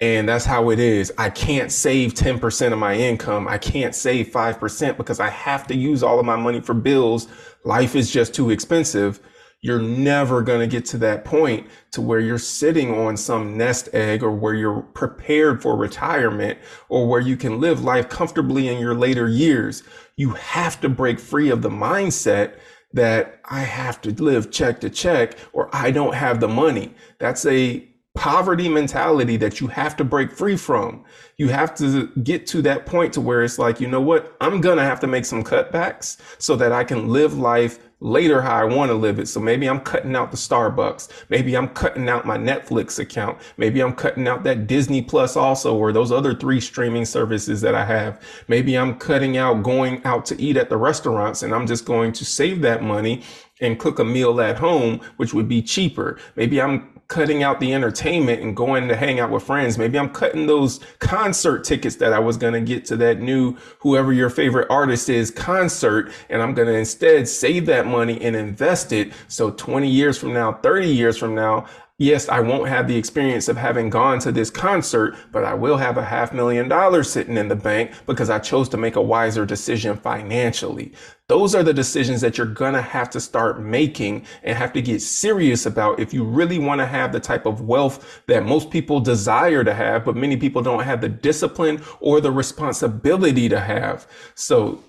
And 0.00 0.28
that's 0.28 0.44
how 0.44 0.70
it 0.70 0.80
is. 0.80 1.12
I 1.16 1.30
can't 1.30 1.70
save 1.70 2.14
10% 2.14 2.72
of 2.72 2.78
my 2.78 2.94
income. 2.94 3.46
I 3.46 3.56
can't 3.56 3.94
save 3.94 4.30
5% 4.30 4.96
because 4.96 5.20
I 5.20 5.28
have 5.28 5.66
to 5.68 5.76
use 5.76 6.02
all 6.02 6.18
of 6.18 6.26
my 6.26 6.34
money 6.34 6.60
for 6.60 6.74
bills. 6.74 7.28
Life 7.64 7.94
is 7.94 8.10
just 8.10 8.34
too 8.34 8.50
expensive. 8.50 9.20
You're 9.60 9.80
never 9.80 10.42
going 10.42 10.58
to 10.58 10.66
get 10.66 10.86
to 10.86 10.98
that 10.98 11.24
point 11.24 11.68
to 11.92 12.00
where 12.00 12.18
you're 12.18 12.36
sitting 12.36 12.92
on 12.92 13.16
some 13.16 13.56
nest 13.56 13.88
egg 13.92 14.24
or 14.24 14.32
where 14.32 14.54
you're 14.54 14.82
prepared 14.82 15.62
for 15.62 15.76
retirement 15.76 16.58
or 16.88 17.06
where 17.06 17.20
you 17.20 17.36
can 17.36 17.60
live 17.60 17.84
life 17.84 18.08
comfortably 18.08 18.66
in 18.66 18.80
your 18.80 18.96
later 18.96 19.28
years. 19.28 19.84
You 20.16 20.30
have 20.30 20.80
to 20.80 20.88
break 20.88 21.20
free 21.20 21.48
of 21.48 21.62
the 21.62 21.70
mindset 21.70 22.56
that 22.92 23.40
I 23.44 23.60
have 23.60 24.00
to 24.02 24.10
live 24.10 24.50
check 24.50 24.80
to 24.80 24.90
check 24.90 25.36
or 25.52 25.68
I 25.74 25.90
don't 25.90 26.14
have 26.14 26.40
the 26.40 26.48
money. 26.48 26.94
That's 27.18 27.46
a 27.46 27.86
poverty 28.14 28.68
mentality 28.68 29.36
that 29.38 29.60
you 29.60 29.66
have 29.68 29.96
to 29.96 30.04
break 30.04 30.32
free 30.32 30.56
from. 30.56 31.04
You 31.38 31.48
have 31.48 31.74
to 31.76 32.08
get 32.22 32.46
to 32.48 32.62
that 32.62 32.84
point 32.84 33.14
to 33.14 33.20
where 33.20 33.42
it's 33.42 33.58
like, 33.58 33.80
you 33.80 33.88
know 33.88 34.00
what? 34.00 34.36
I'm 34.40 34.60
going 34.60 34.76
to 34.76 34.84
have 34.84 35.00
to 35.00 35.06
make 35.06 35.24
some 35.24 35.42
cutbacks 35.42 36.18
so 36.38 36.54
that 36.56 36.72
I 36.72 36.84
can 36.84 37.08
live 37.08 37.38
life 37.38 37.78
later 38.02 38.42
how 38.42 38.56
I 38.56 38.64
want 38.64 38.90
to 38.90 38.94
live 38.94 39.18
it. 39.18 39.28
So 39.28 39.40
maybe 39.40 39.68
I'm 39.68 39.80
cutting 39.80 40.16
out 40.16 40.30
the 40.30 40.36
Starbucks. 40.36 41.08
Maybe 41.28 41.56
I'm 41.56 41.68
cutting 41.68 42.08
out 42.08 42.26
my 42.26 42.36
Netflix 42.36 42.98
account. 42.98 43.38
Maybe 43.56 43.80
I'm 43.80 43.94
cutting 43.94 44.26
out 44.26 44.42
that 44.44 44.66
Disney 44.66 45.02
Plus 45.02 45.36
also, 45.36 45.76
or 45.76 45.92
those 45.92 46.10
other 46.10 46.34
three 46.34 46.60
streaming 46.60 47.04
services 47.04 47.60
that 47.60 47.74
I 47.74 47.84
have. 47.84 48.20
Maybe 48.48 48.76
I'm 48.76 48.98
cutting 48.98 49.36
out 49.36 49.62
going 49.62 50.02
out 50.04 50.26
to 50.26 50.40
eat 50.40 50.56
at 50.56 50.68
the 50.68 50.76
restaurants 50.76 51.42
and 51.42 51.54
I'm 51.54 51.66
just 51.66 51.84
going 51.84 52.12
to 52.12 52.24
save 52.24 52.60
that 52.62 52.82
money 52.82 53.22
and 53.60 53.78
cook 53.78 54.00
a 54.00 54.04
meal 54.04 54.40
at 54.40 54.58
home, 54.58 55.00
which 55.16 55.32
would 55.32 55.48
be 55.48 55.62
cheaper. 55.62 56.18
Maybe 56.34 56.60
I'm 56.60 57.00
cutting 57.12 57.42
out 57.42 57.60
the 57.60 57.74
entertainment 57.74 58.40
and 58.40 58.56
going 58.56 58.88
to 58.88 58.96
hang 58.96 59.20
out 59.20 59.30
with 59.30 59.42
friends. 59.42 59.76
Maybe 59.76 59.98
I'm 59.98 60.08
cutting 60.08 60.46
those 60.46 60.80
concert 60.98 61.62
tickets 61.62 61.96
that 61.96 62.14
I 62.14 62.18
was 62.18 62.38
going 62.38 62.54
to 62.54 62.60
get 62.62 62.86
to 62.86 62.96
that 62.96 63.20
new, 63.20 63.54
whoever 63.80 64.14
your 64.14 64.30
favorite 64.30 64.66
artist 64.70 65.10
is 65.10 65.30
concert. 65.30 66.10
And 66.30 66.40
I'm 66.40 66.54
going 66.54 66.68
to 66.68 66.74
instead 66.74 67.28
save 67.28 67.66
that 67.66 67.86
money 67.86 68.18
and 68.22 68.34
invest 68.34 68.92
it. 68.92 69.12
So 69.28 69.50
20 69.50 69.90
years 69.90 70.16
from 70.16 70.32
now, 70.32 70.54
30 70.54 70.88
years 70.88 71.18
from 71.18 71.34
now, 71.34 71.66
yes, 72.02 72.28
I 72.28 72.40
won't 72.40 72.68
have 72.68 72.88
the 72.88 72.96
experience 72.96 73.48
of 73.48 73.56
having 73.56 73.88
gone 73.88 74.18
to 74.20 74.32
this 74.32 74.50
concert, 74.50 75.16
but 75.30 75.44
I 75.44 75.54
will 75.54 75.76
have 75.76 75.96
a 75.96 76.04
half 76.04 76.32
million 76.32 76.68
dollars 76.68 77.10
sitting 77.10 77.36
in 77.36 77.46
the 77.46 77.56
bank 77.56 77.92
because 78.06 78.28
I 78.28 78.40
chose 78.40 78.68
to 78.70 78.76
make 78.76 78.96
a 78.96 79.02
wiser 79.02 79.46
decision 79.46 79.96
financially. 79.96 80.92
Those 81.28 81.54
are 81.54 81.62
the 81.62 81.72
decisions 81.72 82.20
that 82.20 82.36
you're 82.36 82.46
going 82.48 82.74
to 82.74 82.82
have 82.82 83.08
to 83.10 83.20
start 83.20 83.62
making 83.62 84.26
and 84.42 84.58
have 84.58 84.72
to 84.72 84.82
get 84.82 85.00
serious 85.00 85.64
about 85.64 86.00
if 86.00 86.12
you 86.12 86.24
really 86.24 86.58
want 86.58 86.80
to 86.80 86.86
have 86.86 87.12
the 87.12 87.20
type 87.20 87.46
of 87.46 87.60
wealth 87.60 88.22
that 88.26 88.44
most 88.44 88.70
people 88.70 88.98
desire 88.98 89.62
to 89.62 89.72
have, 89.72 90.04
but 90.04 90.16
many 90.16 90.36
people 90.36 90.60
don't 90.60 90.82
have 90.82 91.00
the 91.00 91.08
discipline 91.08 91.80
or 92.00 92.20
the 92.20 92.32
responsibility 92.32 93.48
to 93.48 93.60
have. 93.60 94.08
So 94.34 94.82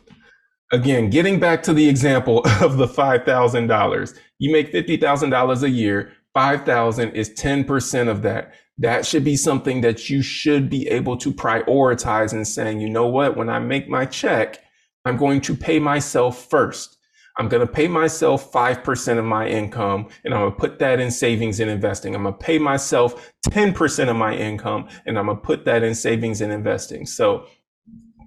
again, 0.72 1.12
getting 1.12 1.40
back 1.40 1.62
to 1.64 1.74
the 1.74 1.88
example 1.88 2.40
of 2.62 2.78
the 2.78 2.88
$5,000, 2.88 4.20
you 4.40 4.52
make 4.52 4.74
$50,000 4.74 5.64
a 5.64 5.70
year. 5.70 6.12
5,000 6.34 7.12
is 7.12 7.30
10% 7.32 8.10
of 8.10 8.22
that. 8.24 8.54
That 8.78 9.06
should 9.06 9.24
be 9.24 9.36
something 9.36 9.82
that 9.82 10.10
you 10.10 10.22
should 10.22 10.70
be 10.70 10.88
able 10.88 11.16
to 11.18 11.32
prioritize 11.32 12.34
and 12.34 12.48
saying, 12.48 12.80
you 12.80 12.90
know 12.90 13.08
what, 13.08 13.38
when 13.38 13.50
I 13.50 13.60
make 13.60 13.88
my 13.88 14.06
check, 14.06 14.60
I'm 15.06 15.18
going 15.18 15.42
to 15.42 15.56
pay 15.56 15.80
myself 15.80 16.50
first. 16.50 16.98
I'm 17.38 17.50
going 17.50 17.66
to 17.66 17.72
pay 17.72 17.88
myself 17.88 18.52
5% 18.52 19.18
of 19.18 19.26
my 19.26 19.48
income 19.48 20.08
and 20.24 20.34
I'm 20.34 20.42
going 20.42 20.52
to 20.52 20.60
put 20.60 20.80
that 20.80 21.00
in 21.00 21.10
savings 21.10 21.60
and 21.60 21.70
investing. 21.70 22.14
I'm 22.14 22.24
going 22.24 22.36
to 22.36 22.40
pay 22.40 22.60
myself 22.60 23.34
10% 23.48 24.10
of 24.10 24.16
my 24.16 24.36
income 24.36 24.88
and 25.06 25.18
I'm 25.18 25.26
going 25.26 25.38
to 25.38 25.44
put 25.44 25.66
that 25.66 25.84
in 25.84 25.96
savings 25.96 26.42
and 26.42 26.52
investing. 26.52 27.06
So 27.08 27.48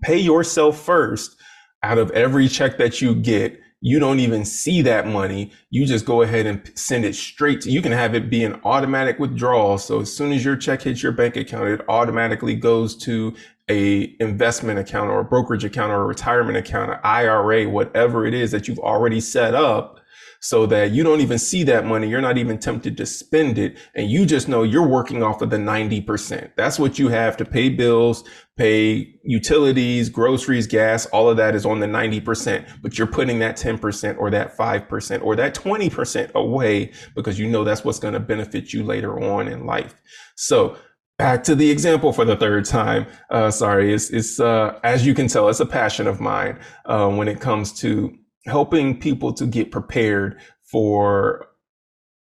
pay 0.03 0.19
yourself 0.19 0.81
first 0.81 1.37
out 1.85 1.99
of 1.99 2.11
every 2.13 2.49
check 2.49 2.79
that 2.79 3.01
you 3.01 3.15
get 3.15 3.61
you 3.81 3.99
don't 3.99 4.21
even 4.21 4.45
see 4.45 4.83
that 4.83 5.07
money. 5.07 5.53
You 5.71 5.87
just 5.87 6.07
go 6.07 6.23
ahead 6.23 6.47
and 6.47 6.71
send 6.75 7.05
it 7.05 7.15
straight 7.15 7.61
to, 7.63 7.71
you 7.71 7.83
can 7.83 7.93
have 7.93 8.15
it 8.15 8.31
be 8.31 8.45
an 8.45 8.61
automatic 8.65 9.19
withdrawal. 9.19 9.79
So 9.79 10.01
as 10.01 10.13
soon 10.15 10.33
as 10.33 10.45
your 10.45 10.57
check 10.57 10.83
hits 10.83 11.03
your 11.03 11.13
bank 11.13 11.37
account, 11.37 11.69
it 11.69 11.83
automatically 11.89 12.55
goes 12.55 12.97
to 12.99 13.35
a 13.69 14.17
investment 14.21 14.79
account 14.79 15.11
or 15.11 15.21
a 15.21 15.25
brokerage 15.25 15.65
account 15.65 15.93
or 15.93 16.03
a 16.03 16.07
retirement 16.07 16.57
account, 16.57 16.93
an 16.93 16.99
IRA, 17.05 17.69
whatever 17.69 18.25
it 18.25 18.35
is 18.35 18.51
that 18.53 18.69
you've 18.69 18.79
already 18.79 19.21
set 19.21 19.55
up 19.55 20.01
so 20.41 20.67
that 20.67 20.91
you 20.93 21.03
don't 21.03 21.21
even 21.21 21.39
see 21.39 21.63
that 21.65 21.85
money. 21.85 22.09
You're 22.09 22.21
not 22.21 22.39
even 22.39 22.59
tempted 22.59 22.97
to 22.97 23.07
spend 23.07 23.59
it. 23.59 23.79
And 23.95 24.11
you 24.11 24.27
just 24.27 24.49
know 24.49 24.63
you're 24.63 24.87
working 24.87 25.23
off 25.23 25.43
of 25.43 25.51
the 25.51 25.57
90%. 25.57 26.53
That's 26.57 26.79
what 26.79 26.99
you 26.99 27.09
have 27.09 27.37
to 27.39 27.45
pay 27.45 27.69
bills, 27.69 28.25
pay 28.57 29.15
utilities, 29.25 30.09
groceries, 30.09 30.67
gas. 30.67 31.07
All 31.07 31.29
of 31.29 31.37
that 31.37 31.55
is 31.55 31.67
on 31.67 31.81
the 31.81 31.87
90%, 31.87 32.83
but 32.83 32.99
you're 32.99 33.07
putting 33.07 33.39
that 33.41 33.57
10% 33.57 34.19
or 34.19 34.31
that 34.31 34.57
5% 34.57 35.23
or 35.23 35.37
that 35.37 35.55
20% 35.55 36.33
away 36.35 36.93
because 37.15 37.39
you 37.39 37.49
know 37.49 37.65
that's 37.65 37.85
what's 37.85 37.99
going 37.99 38.15
to 38.15 38.21
benefit 38.21 38.73
you 38.73 38.85
later 38.85 39.19
on 39.21 39.49
in 39.49 39.67
life. 39.67 39.95
So 40.37 40.77
back 41.19 41.43
to 41.45 41.55
the 41.55 41.71
example 41.71 42.13
for 42.13 42.25
the 42.25 42.37
third 42.37 42.65
time. 42.65 43.07
Uh, 43.31 43.51
sorry, 43.51 43.93
it's, 43.93 44.11
it's 44.11 44.39
uh, 44.39 44.79
as 44.85 45.07
you 45.07 45.15
can 45.15 45.29
tell, 45.29 45.49
it's 45.49 45.61
a 45.61 45.67
passion 45.67 46.07
of 46.07 46.21
mine 46.21 46.59
uh, 46.85 47.09
when 47.09 47.29
it 47.29 47.41
comes 47.41 47.73
to 47.81 48.17
helping 48.47 48.99
people 48.99 49.33
to 49.35 49.47
get 49.47 49.71
prepared 49.71 50.41
for 50.63 51.49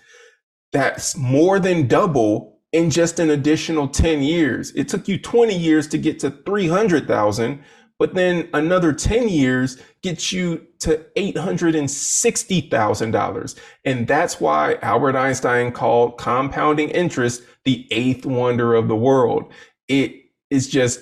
That's 0.72 1.18
more 1.18 1.60
than 1.60 1.88
double 1.88 2.53
in 2.74 2.90
just 2.90 3.20
an 3.20 3.30
additional 3.30 3.88
10 3.88 4.22
years. 4.22 4.72
It 4.72 4.90
took 4.90 5.08
you 5.08 5.18
20 5.18 5.58
years 5.58 5.88
to 5.88 5.98
get 5.98 6.20
to 6.20 6.32
300,000, 6.32 7.64
but 8.00 8.16
then 8.16 8.50
another 8.54 8.92
10 8.92 9.30
years 9.30 9.78
gets 10.02 10.34
you 10.34 10.68
to 10.80 11.06
$860,000. 11.16 13.56
And 13.86 14.08
that's 14.08 14.42
why 14.42 14.78
Albert 14.82 15.16
Einstein 15.16 15.72
called 15.72 16.18
compounding 16.18 16.90
interest 16.90 17.44
the 17.64 17.88
eighth 17.92 18.26
wonder 18.26 18.74
of 18.74 18.90
the 18.90 18.96
world. 18.96 19.54
It 19.88 20.16
is 20.50 20.68
just 20.68 21.02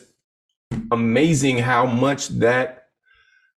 amazing 0.91 1.57
how 1.57 1.85
much 1.85 2.27
that 2.27 2.80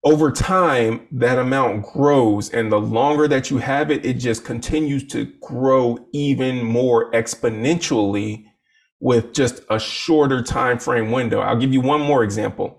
over 0.05 0.33
time, 0.33 1.07
that 1.13 1.39
amount 1.39 1.87
grows. 1.87 2.51
And 2.51 2.73
the 2.73 2.81
longer 2.81 3.29
that 3.29 3.51
you 3.51 3.59
have 3.59 3.91
it, 3.91 4.05
it 4.05 4.15
just 4.15 4.45
continues 4.45 5.07
to 5.09 5.27
grow 5.41 5.99
even 6.13 6.65
more 6.65 7.11
exponentially 7.13 8.45
with 9.01 9.33
just 9.33 9.63
a 9.71 9.79
shorter 9.79 10.43
time 10.43 10.79
frame 10.79 11.11
window. 11.11 11.41
I'll 11.41 11.59
give 11.59 11.73
you 11.73 11.81
one 11.81 12.01
more 12.01 12.25
example. 12.25 12.79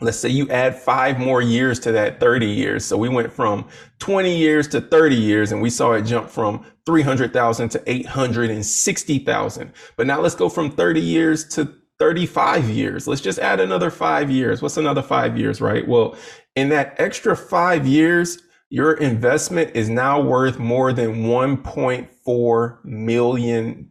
Let's 0.00 0.18
say 0.18 0.30
you 0.30 0.48
add 0.48 0.76
five 0.76 1.18
more 1.18 1.42
years 1.42 1.78
to 1.80 1.92
that 1.92 2.20
30 2.20 2.46
years. 2.46 2.84
So 2.86 2.96
we 2.96 3.08
went 3.10 3.32
from 3.32 3.68
20 3.98 4.34
years 4.34 4.66
to 4.68 4.80
30 4.80 5.14
years 5.14 5.52
and 5.52 5.60
we 5.60 5.68
saw 5.68 5.92
it 5.92 6.02
jump 6.02 6.30
from 6.30 6.64
300,000 6.86 7.68
to 7.70 7.82
860,000. 7.86 9.72
But 9.96 10.06
now 10.06 10.20
let's 10.20 10.34
go 10.34 10.48
from 10.48 10.70
30 10.70 11.00
years 11.00 11.46
to 11.48 11.74
35 12.00 12.70
years. 12.70 13.06
Let's 13.06 13.20
just 13.20 13.38
add 13.38 13.60
another 13.60 13.90
five 13.90 14.30
years. 14.30 14.62
What's 14.62 14.78
another 14.78 15.02
five 15.02 15.38
years, 15.38 15.60
right? 15.60 15.86
Well, 15.86 16.16
in 16.56 16.70
that 16.70 16.96
extra 16.98 17.36
five 17.36 17.86
years, 17.86 18.38
your 18.68 18.94
investment 18.94 19.70
is 19.74 19.88
now 19.88 20.20
worth 20.20 20.58
more 20.58 20.92
than 20.92 21.22
$1.4 21.24 22.84
million. 22.84 23.88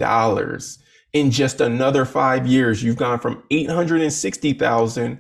In 1.12 1.32
just 1.32 1.60
another 1.60 2.06
five 2.06 2.46
years, 2.48 2.84
you've 2.84 2.96
gone 2.96 3.20
from 3.20 3.44
860,000 3.52 5.20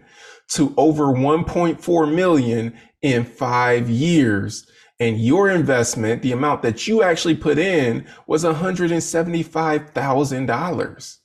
to 0.50 0.74
over 0.77 1.08
1.4 1.08 2.15
million 2.15 2.77
in 3.01 3.25
five 3.25 3.89
years. 3.89 4.67
And 5.00 5.19
your 5.19 5.50
investment, 5.50 6.22
the 6.22 6.34
amount 6.34 6.62
that 6.62 6.88
you 6.88 7.01
actually 7.03 7.36
put 7.36 7.58
in 7.58 8.05
was 8.27 8.43
$175,000. 8.43 11.17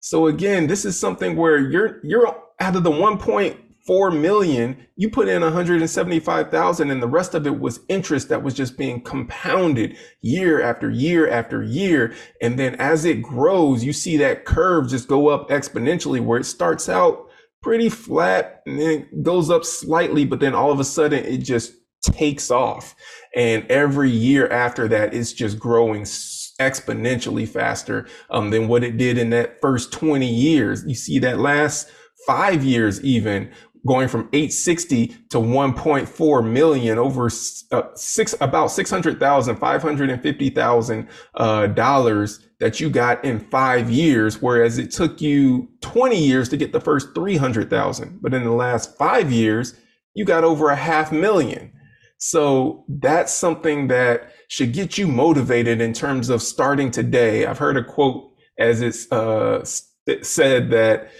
So 0.00 0.26
again, 0.26 0.66
this 0.66 0.84
is 0.84 0.98
something 0.98 1.36
where 1.36 1.58
you're 1.58 2.04
you're 2.04 2.26
out 2.58 2.76
of 2.76 2.82
the 2.82 2.90
1.4 2.90 3.61
million, 3.88 4.86
you 4.96 5.10
put 5.10 5.28
in 5.28 5.42
175,000 5.42 6.90
and 6.90 7.02
the 7.02 7.08
rest 7.08 7.34
of 7.34 7.46
it 7.46 7.58
was 7.58 7.80
interest 7.88 8.28
that 8.28 8.42
was 8.42 8.54
just 8.54 8.78
being 8.78 9.00
compounded 9.02 9.96
year 10.20 10.62
after 10.62 10.90
year 10.90 11.28
after 11.28 11.62
year. 11.62 12.14
And 12.40 12.58
then 12.58 12.76
as 12.76 13.04
it 13.04 13.22
grows, 13.22 13.84
you 13.84 13.92
see 13.92 14.16
that 14.18 14.44
curve 14.44 14.88
just 14.88 15.08
go 15.08 15.28
up 15.28 15.48
exponentially 15.48 16.24
where 16.24 16.38
it 16.38 16.44
starts 16.44 16.88
out 16.88 17.28
pretty 17.62 17.88
flat 17.88 18.62
and 18.66 18.80
then 18.80 19.22
goes 19.22 19.50
up 19.50 19.64
slightly, 19.64 20.24
but 20.24 20.40
then 20.40 20.54
all 20.54 20.72
of 20.72 20.80
a 20.80 20.84
sudden 20.84 21.24
it 21.24 21.38
just 21.38 21.72
takes 22.02 22.50
off. 22.50 22.94
And 23.34 23.64
every 23.70 24.10
year 24.10 24.48
after 24.48 24.88
that, 24.88 25.14
it's 25.14 25.32
just 25.32 25.58
growing 25.58 26.02
exponentially 26.02 27.48
faster 27.48 28.06
um, 28.30 28.50
than 28.50 28.68
what 28.68 28.84
it 28.84 28.96
did 28.96 29.18
in 29.18 29.30
that 29.30 29.60
first 29.60 29.92
20 29.92 30.26
years. 30.26 30.84
You 30.86 30.94
see 30.94 31.18
that 31.20 31.38
last 31.38 31.90
five 32.26 32.64
years, 32.64 33.02
even 33.02 33.50
going 33.86 34.08
from 34.08 34.28
860 34.32 35.08
to 35.30 35.38
1.4 35.38 36.50
million 36.50 36.98
over 36.98 37.30
uh, 37.72 37.82
six, 37.94 38.34
about 38.40 38.68
600,000, 38.68 39.56
550,000 39.56 41.08
uh, 41.34 41.66
dollars 41.68 42.46
that 42.60 42.78
you 42.78 42.88
got 42.88 43.24
in 43.24 43.40
five 43.40 43.90
years, 43.90 44.40
whereas 44.40 44.78
it 44.78 44.92
took 44.92 45.20
you 45.20 45.68
20 45.80 46.16
years 46.16 46.48
to 46.48 46.56
get 46.56 46.72
the 46.72 46.80
first 46.80 47.08
300,000. 47.14 48.20
But 48.22 48.34
in 48.34 48.44
the 48.44 48.52
last 48.52 48.96
five 48.96 49.32
years, 49.32 49.74
you 50.14 50.24
got 50.24 50.44
over 50.44 50.68
a 50.68 50.76
half 50.76 51.10
million. 51.10 51.72
So 52.18 52.84
that's 52.88 53.32
something 53.32 53.88
that 53.88 54.32
should 54.46 54.72
get 54.72 54.96
you 54.96 55.08
motivated 55.08 55.80
in 55.80 55.92
terms 55.92 56.28
of 56.28 56.40
starting 56.40 56.92
today. 56.92 57.46
I've 57.46 57.58
heard 57.58 57.76
a 57.76 57.82
quote 57.82 58.32
as 58.58 58.80
it's 58.80 59.10
uh, 59.10 59.64
said 59.64 60.70
that 60.70 61.10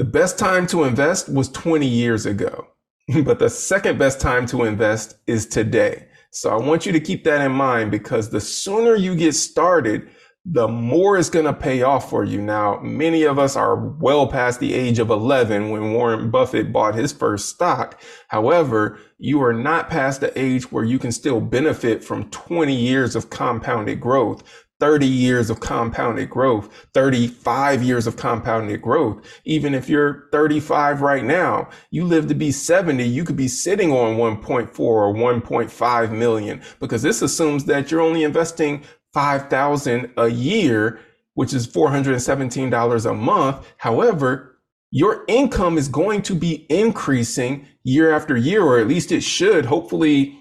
the 0.00 0.04
best 0.04 0.38
time 0.38 0.66
to 0.66 0.84
invest 0.84 1.28
was 1.28 1.50
20 1.50 1.86
years 1.86 2.24
ago, 2.24 2.68
but 3.22 3.38
the 3.38 3.50
second 3.50 3.98
best 3.98 4.18
time 4.18 4.46
to 4.46 4.64
invest 4.64 5.18
is 5.26 5.44
today. 5.44 6.08
So 6.30 6.48
I 6.48 6.56
want 6.56 6.86
you 6.86 6.92
to 6.92 7.00
keep 7.00 7.22
that 7.24 7.44
in 7.44 7.52
mind 7.52 7.90
because 7.90 8.30
the 8.30 8.40
sooner 8.40 8.94
you 8.94 9.14
get 9.14 9.34
started, 9.34 10.08
the 10.46 10.68
more 10.68 11.18
it's 11.18 11.28
going 11.28 11.44
to 11.44 11.52
pay 11.52 11.82
off 11.82 12.08
for 12.08 12.24
you. 12.24 12.40
Now, 12.40 12.80
many 12.80 13.24
of 13.24 13.38
us 13.38 13.56
are 13.56 13.76
well 13.76 14.26
past 14.26 14.58
the 14.58 14.72
age 14.72 14.98
of 14.98 15.10
11 15.10 15.68
when 15.68 15.92
Warren 15.92 16.30
Buffett 16.30 16.72
bought 16.72 16.94
his 16.94 17.12
first 17.12 17.50
stock. 17.50 18.00
However, 18.28 18.98
you 19.18 19.42
are 19.42 19.52
not 19.52 19.90
past 19.90 20.22
the 20.22 20.32
age 20.40 20.72
where 20.72 20.84
you 20.84 20.98
can 20.98 21.12
still 21.12 21.42
benefit 21.42 22.02
from 22.02 22.30
20 22.30 22.74
years 22.74 23.14
of 23.14 23.28
compounded 23.28 24.00
growth. 24.00 24.42
30 24.80 25.06
years 25.06 25.50
of 25.50 25.60
compounded 25.60 26.30
growth, 26.30 26.88
35 26.94 27.82
years 27.82 28.06
of 28.06 28.16
compounded 28.16 28.82
growth. 28.82 29.24
Even 29.44 29.74
if 29.74 29.88
you're 29.88 30.28
35 30.32 31.02
right 31.02 31.24
now, 31.24 31.68
you 31.90 32.04
live 32.04 32.26
to 32.28 32.34
be 32.34 32.50
70, 32.50 33.06
you 33.06 33.24
could 33.24 33.36
be 33.36 33.48
sitting 33.48 33.92
on 33.92 34.16
1.4 34.16 34.80
or 34.80 35.12
1.5 35.12 36.12
million 36.12 36.62
because 36.80 37.02
this 37.02 37.22
assumes 37.22 37.64
that 37.66 37.90
you're 37.90 38.00
only 38.00 38.24
investing 38.24 38.82
5,000 39.12 40.10
a 40.16 40.28
year, 40.28 41.00
which 41.34 41.52
is 41.52 41.66
$417 41.66 43.10
a 43.10 43.14
month. 43.14 43.66
However, 43.76 44.58
your 44.90 45.24
income 45.28 45.78
is 45.78 45.88
going 45.88 46.22
to 46.22 46.34
be 46.34 46.66
increasing 46.68 47.66
year 47.84 48.12
after 48.12 48.36
year, 48.36 48.62
or 48.62 48.78
at 48.78 48.88
least 48.88 49.12
it 49.12 49.22
should. 49.22 49.64
Hopefully, 49.64 50.39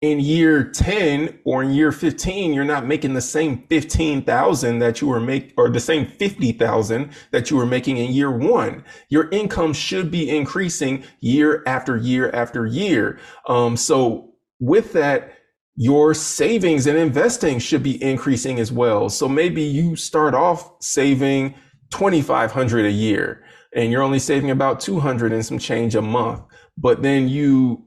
in 0.00 0.20
year 0.20 0.62
10 0.62 1.40
or 1.44 1.62
in 1.64 1.70
year 1.70 1.90
15, 1.90 2.52
you're 2.52 2.64
not 2.64 2.86
making 2.86 3.14
the 3.14 3.20
same 3.20 3.64
15,000 3.68 4.78
that 4.78 5.00
you 5.00 5.08
were 5.08 5.18
make 5.18 5.52
or 5.56 5.68
the 5.68 5.80
same 5.80 6.06
50,000 6.06 7.10
that 7.32 7.50
you 7.50 7.56
were 7.56 7.66
making 7.66 7.96
in 7.96 8.12
year 8.12 8.30
one. 8.30 8.84
Your 9.08 9.28
income 9.30 9.72
should 9.72 10.10
be 10.10 10.30
increasing 10.30 11.02
year 11.20 11.64
after 11.66 11.96
year 11.96 12.30
after 12.30 12.64
year. 12.64 13.18
Um, 13.48 13.76
so 13.76 14.34
with 14.60 14.92
that, 14.92 15.32
your 15.74 16.14
savings 16.14 16.86
and 16.86 16.98
investing 16.98 17.58
should 17.58 17.82
be 17.82 18.02
increasing 18.02 18.60
as 18.60 18.70
well. 18.70 19.08
So 19.08 19.28
maybe 19.28 19.62
you 19.62 19.96
start 19.96 20.34
off 20.34 20.72
saving 20.80 21.54
2500 21.90 22.86
a 22.86 22.90
year 22.90 23.44
and 23.74 23.90
you're 23.90 24.02
only 24.02 24.18
saving 24.18 24.50
about 24.50 24.80
200 24.80 25.32
and 25.32 25.44
some 25.44 25.58
change 25.58 25.94
a 25.94 26.02
month. 26.02 26.42
But 26.76 27.02
then 27.02 27.28
you 27.28 27.84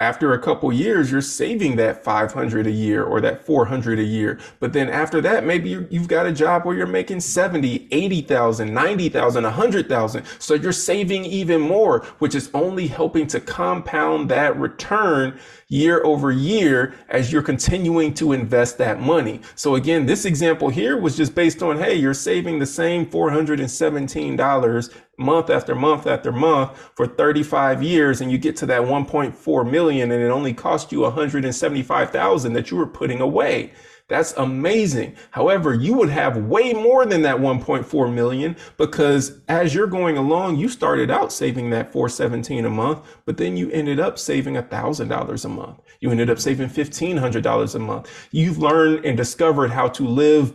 after 0.00 0.32
a 0.32 0.38
couple 0.38 0.72
years 0.72 1.10
you're 1.10 1.20
saving 1.20 1.76
that 1.76 2.02
500 2.02 2.66
a 2.66 2.70
year 2.70 3.04
or 3.04 3.20
that 3.20 3.44
400 3.44 3.98
a 3.98 4.02
year. 4.02 4.38
But 4.58 4.72
then 4.72 4.88
after 4.88 5.20
that 5.20 5.44
maybe 5.44 5.86
you've 5.90 6.08
got 6.08 6.26
a 6.26 6.32
job 6.32 6.64
where 6.64 6.76
you're 6.76 6.86
making 6.86 7.20
70 7.20 7.88
80,000 7.90 8.72
90,000 8.72 9.44
100,000 9.44 10.24
so 10.38 10.54
you're 10.54 10.72
saving 10.72 11.24
even 11.24 11.60
more 11.60 12.00
which 12.18 12.34
is 12.34 12.50
only 12.54 12.86
helping 12.86 13.26
to 13.28 13.40
compound 13.40 14.30
that 14.30 14.58
return 14.58 15.38
year 15.70 16.04
over 16.04 16.30
year 16.30 16.94
as 17.08 17.32
you're 17.32 17.40
continuing 17.42 18.12
to 18.12 18.32
invest 18.32 18.76
that 18.76 19.00
money 19.00 19.40
so 19.54 19.76
again 19.76 20.04
this 20.04 20.26
example 20.26 20.68
here 20.68 20.98
was 20.98 21.16
just 21.16 21.34
based 21.34 21.62
on 21.62 21.78
hey 21.78 21.94
you're 21.94 22.12
saving 22.12 22.58
the 22.58 22.66
same 22.66 23.06
$417 23.06 24.90
month 25.20 25.50
after 25.50 25.74
month 25.74 26.06
after 26.06 26.32
month 26.32 26.76
for 26.94 27.06
35 27.06 27.82
years 27.82 28.20
and 28.20 28.32
you 28.32 28.38
get 28.38 28.56
to 28.56 28.66
that 28.66 28.82
1.4 28.82 29.70
million 29.70 30.10
and 30.10 30.22
it 30.22 30.30
only 30.30 30.52
cost 30.52 30.90
you 30.90 31.00
175,000 31.00 32.52
that 32.52 32.70
you 32.70 32.76
were 32.76 32.86
putting 32.86 33.20
away. 33.20 33.72
That's 34.10 34.32
amazing. 34.32 35.14
However, 35.30 35.72
you 35.72 35.94
would 35.94 36.08
have 36.08 36.36
way 36.36 36.72
more 36.72 37.06
than 37.06 37.22
that 37.22 37.36
1.4 37.36 38.12
million 38.12 38.56
because 38.76 39.40
as 39.46 39.72
you're 39.72 39.86
going 39.86 40.16
along, 40.16 40.56
you 40.56 40.68
started 40.68 41.12
out 41.12 41.32
saving 41.32 41.70
that 41.70 41.92
417 41.92 42.64
a 42.64 42.70
month, 42.70 43.06
but 43.24 43.36
then 43.36 43.56
you 43.56 43.70
ended 43.70 44.00
up 44.00 44.18
saving 44.18 44.54
$1,000 44.54 45.44
a 45.44 45.48
month. 45.48 45.78
You 46.00 46.10
ended 46.10 46.28
up 46.28 46.40
saving 46.40 46.70
$1,500 46.70 47.74
a 47.74 47.78
month. 47.78 48.28
You've 48.32 48.58
learned 48.58 49.04
and 49.04 49.16
discovered 49.16 49.70
how 49.70 49.86
to 49.90 50.04
live 50.04 50.54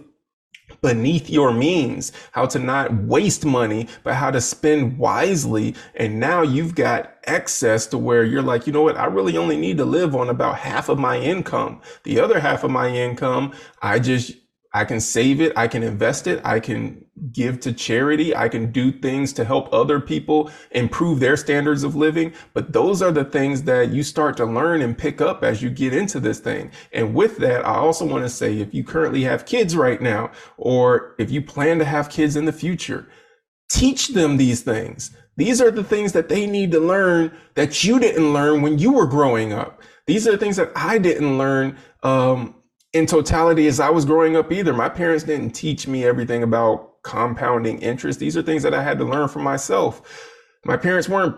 beneath 0.85 1.31
your 1.31 1.51
means, 1.51 2.11
how 2.31 2.45
to 2.45 2.59
not 2.59 2.93
waste 2.93 3.43
money, 3.43 3.87
but 4.03 4.13
how 4.13 4.29
to 4.29 4.39
spend 4.39 4.99
wisely. 4.99 5.73
And 5.95 6.19
now 6.19 6.43
you've 6.43 6.75
got 6.75 7.15
excess 7.23 7.87
to 7.87 7.97
where 7.97 8.23
you're 8.23 8.43
like, 8.43 8.67
you 8.67 8.73
know 8.73 8.83
what? 8.83 8.95
I 8.95 9.05
really 9.05 9.35
only 9.35 9.57
need 9.57 9.77
to 9.79 9.85
live 9.85 10.15
on 10.15 10.29
about 10.29 10.59
half 10.59 10.87
of 10.87 10.99
my 10.99 11.19
income. 11.19 11.81
The 12.03 12.19
other 12.19 12.39
half 12.39 12.63
of 12.63 12.69
my 12.69 12.89
income, 12.89 13.53
I 13.81 13.97
just 13.97 14.33
I 14.75 14.83
can 14.83 14.99
save 14.99 15.39
it. 15.39 15.53
I 15.55 15.69
can 15.69 15.83
invest 15.83 16.27
it. 16.27 16.41
I 16.43 16.59
can 16.59 17.05
give 17.31 17.61
to 17.61 17.71
charity. 17.71 18.35
I 18.35 18.49
can 18.49 18.73
do 18.73 18.91
things 18.91 19.31
to 19.33 19.45
help 19.45 19.73
other 19.73 20.01
people 20.01 20.51
improve 20.71 21.21
their 21.21 21.37
standards 21.37 21.83
of 21.83 21.95
living. 21.95 22.33
But 22.53 22.73
those 22.73 23.01
are 23.01 23.13
the 23.13 23.23
things 23.23 23.63
that 23.63 23.91
you 23.91 24.03
start 24.03 24.35
to 24.35 24.45
learn 24.45 24.81
and 24.81 24.97
pick 24.97 25.21
up 25.21 25.45
as 25.45 25.63
you 25.63 25.69
get 25.69 25.93
into 25.93 26.19
this 26.19 26.41
thing. 26.41 26.71
And 26.91 27.15
with 27.15 27.37
that, 27.37 27.65
I 27.65 27.75
also 27.75 28.05
want 28.05 28.25
to 28.25 28.29
say 28.29 28.59
if 28.59 28.73
you 28.73 28.83
currently 28.83 29.23
have 29.23 29.45
kids 29.45 29.77
right 29.77 30.01
now, 30.01 30.31
or 30.57 31.15
if 31.19 31.31
you 31.31 31.41
plan 31.41 31.79
to 31.79 31.85
have 31.85 32.09
kids 32.09 32.35
in 32.35 32.43
the 32.43 32.51
future, 32.51 33.07
teach 33.69 34.09
them 34.09 34.35
these 34.35 34.61
things. 34.61 35.15
These 35.37 35.61
are 35.61 35.71
the 35.71 35.85
things 35.85 36.11
that 36.11 36.27
they 36.27 36.45
need 36.45 36.73
to 36.73 36.81
learn 36.81 37.31
that 37.53 37.85
you 37.85 37.97
didn't 37.97 38.33
learn 38.33 38.61
when 38.61 38.77
you 38.77 38.91
were 38.91 39.07
growing 39.07 39.53
up. 39.53 39.81
These 40.05 40.27
are 40.27 40.31
the 40.31 40.37
things 40.37 40.57
that 40.57 40.73
I 40.75 40.97
didn't 40.97 41.37
learn 41.37 41.77
um, 42.03 42.55
in 42.95 43.05
totality 43.05 43.67
as 43.67 43.81
I 43.81 43.89
was 43.89 44.05
growing 44.05 44.37
up 44.37 44.53
either. 44.53 44.73
My 44.73 44.87
parents 44.87 45.25
didn't 45.25 45.51
teach 45.51 45.85
me 45.85 46.05
everything 46.05 46.43
about 46.43 47.03
compounding 47.03 47.79
interest. 47.79 48.19
These 48.19 48.37
are 48.37 48.41
things 48.41 48.63
that 48.63 48.73
I 48.73 48.81
had 48.81 48.97
to 48.99 49.03
learn 49.03 49.27
for 49.27 49.39
myself. 49.39 50.01
My 50.63 50.77
parents 50.77 51.09
weren't 51.09 51.35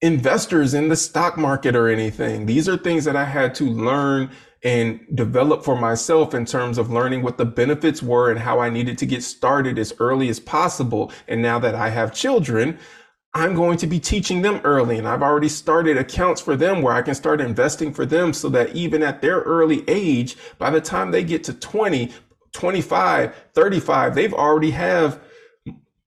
investors 0.00 0.72
in 0.72 0.88
the 0.88 0.96
stock 0.96 1.36
market 1.36 1.76
or 1.76 1.88
anything. 1.88 2.46
These 2.46 2.70
are 2.70 2.78
things 2.78 3.04
that 3.04 3.16
I 3.16 3.26
had 3.26 3.54
to 3.56 3.64
learn 3.64 4.30
and 4.62 4.98
develop 5.14 5.62
for 5.62 5.76
myself 5.76 6.32
in 6.32 6.46
terms 6.46 6.78
of 6.78 6.90
learning 6.90 7.20
what 7.20 7.36
the 7.36 7.44
benefits 7.44 8.02
were 8.02 8.30
and 8.30 8.40
how 8.40 8.60
I 8.60 8.70
needed 8.70 8.96
to 8.96 9.06
get 9.06 9.22
started 9.22 9.78
as 9.78 9.92
early 9.98 10.30
as 10.30 10.40
possible. 10.40 11.12
And 11.28 11.42
now 11.42 11.58
that 11.58 11.74
I 11.74 11.90
have 11.90 12.14
children, 12.14 12.78
I'm 13.36 13.54
going 13.54 13.78
to 13.78 13.88
be 13.88 13.98
teaching 13.98 14.42
them 14.42 14.60
early 14.62 14.96
and 14.96 15.08
I've 15.08 15.22
already 15.22 15.48
started 15.48 15.96
accounts 15.96 16.40
for 16.40 16.56
them 16.56 16.82
where 16.82 16.94
I 16.94 17.02
can 17.02 17.16
start 17.16 17.40
investing 17.40 17.92
for 17.92 18.06
them 18.06 18.32
so 18.32 18.48
that 18.50 18.76
even 18.76 19.02
at 19.02 19.20
their 19.20 19.40
early 19.40 19.82
age, 19.88 20.36
by 20.56 20.70
the 20.70 20.80
time 20.80 21.10
they 21.10 21.24
get 21.24 21.42
to 21.44 21.52
20, 21.52 22.12
25, 22.52 23.34
35, 23.52 24.14
they've 24.14 24.32
already 24.32 24.70
have 24.70 25.20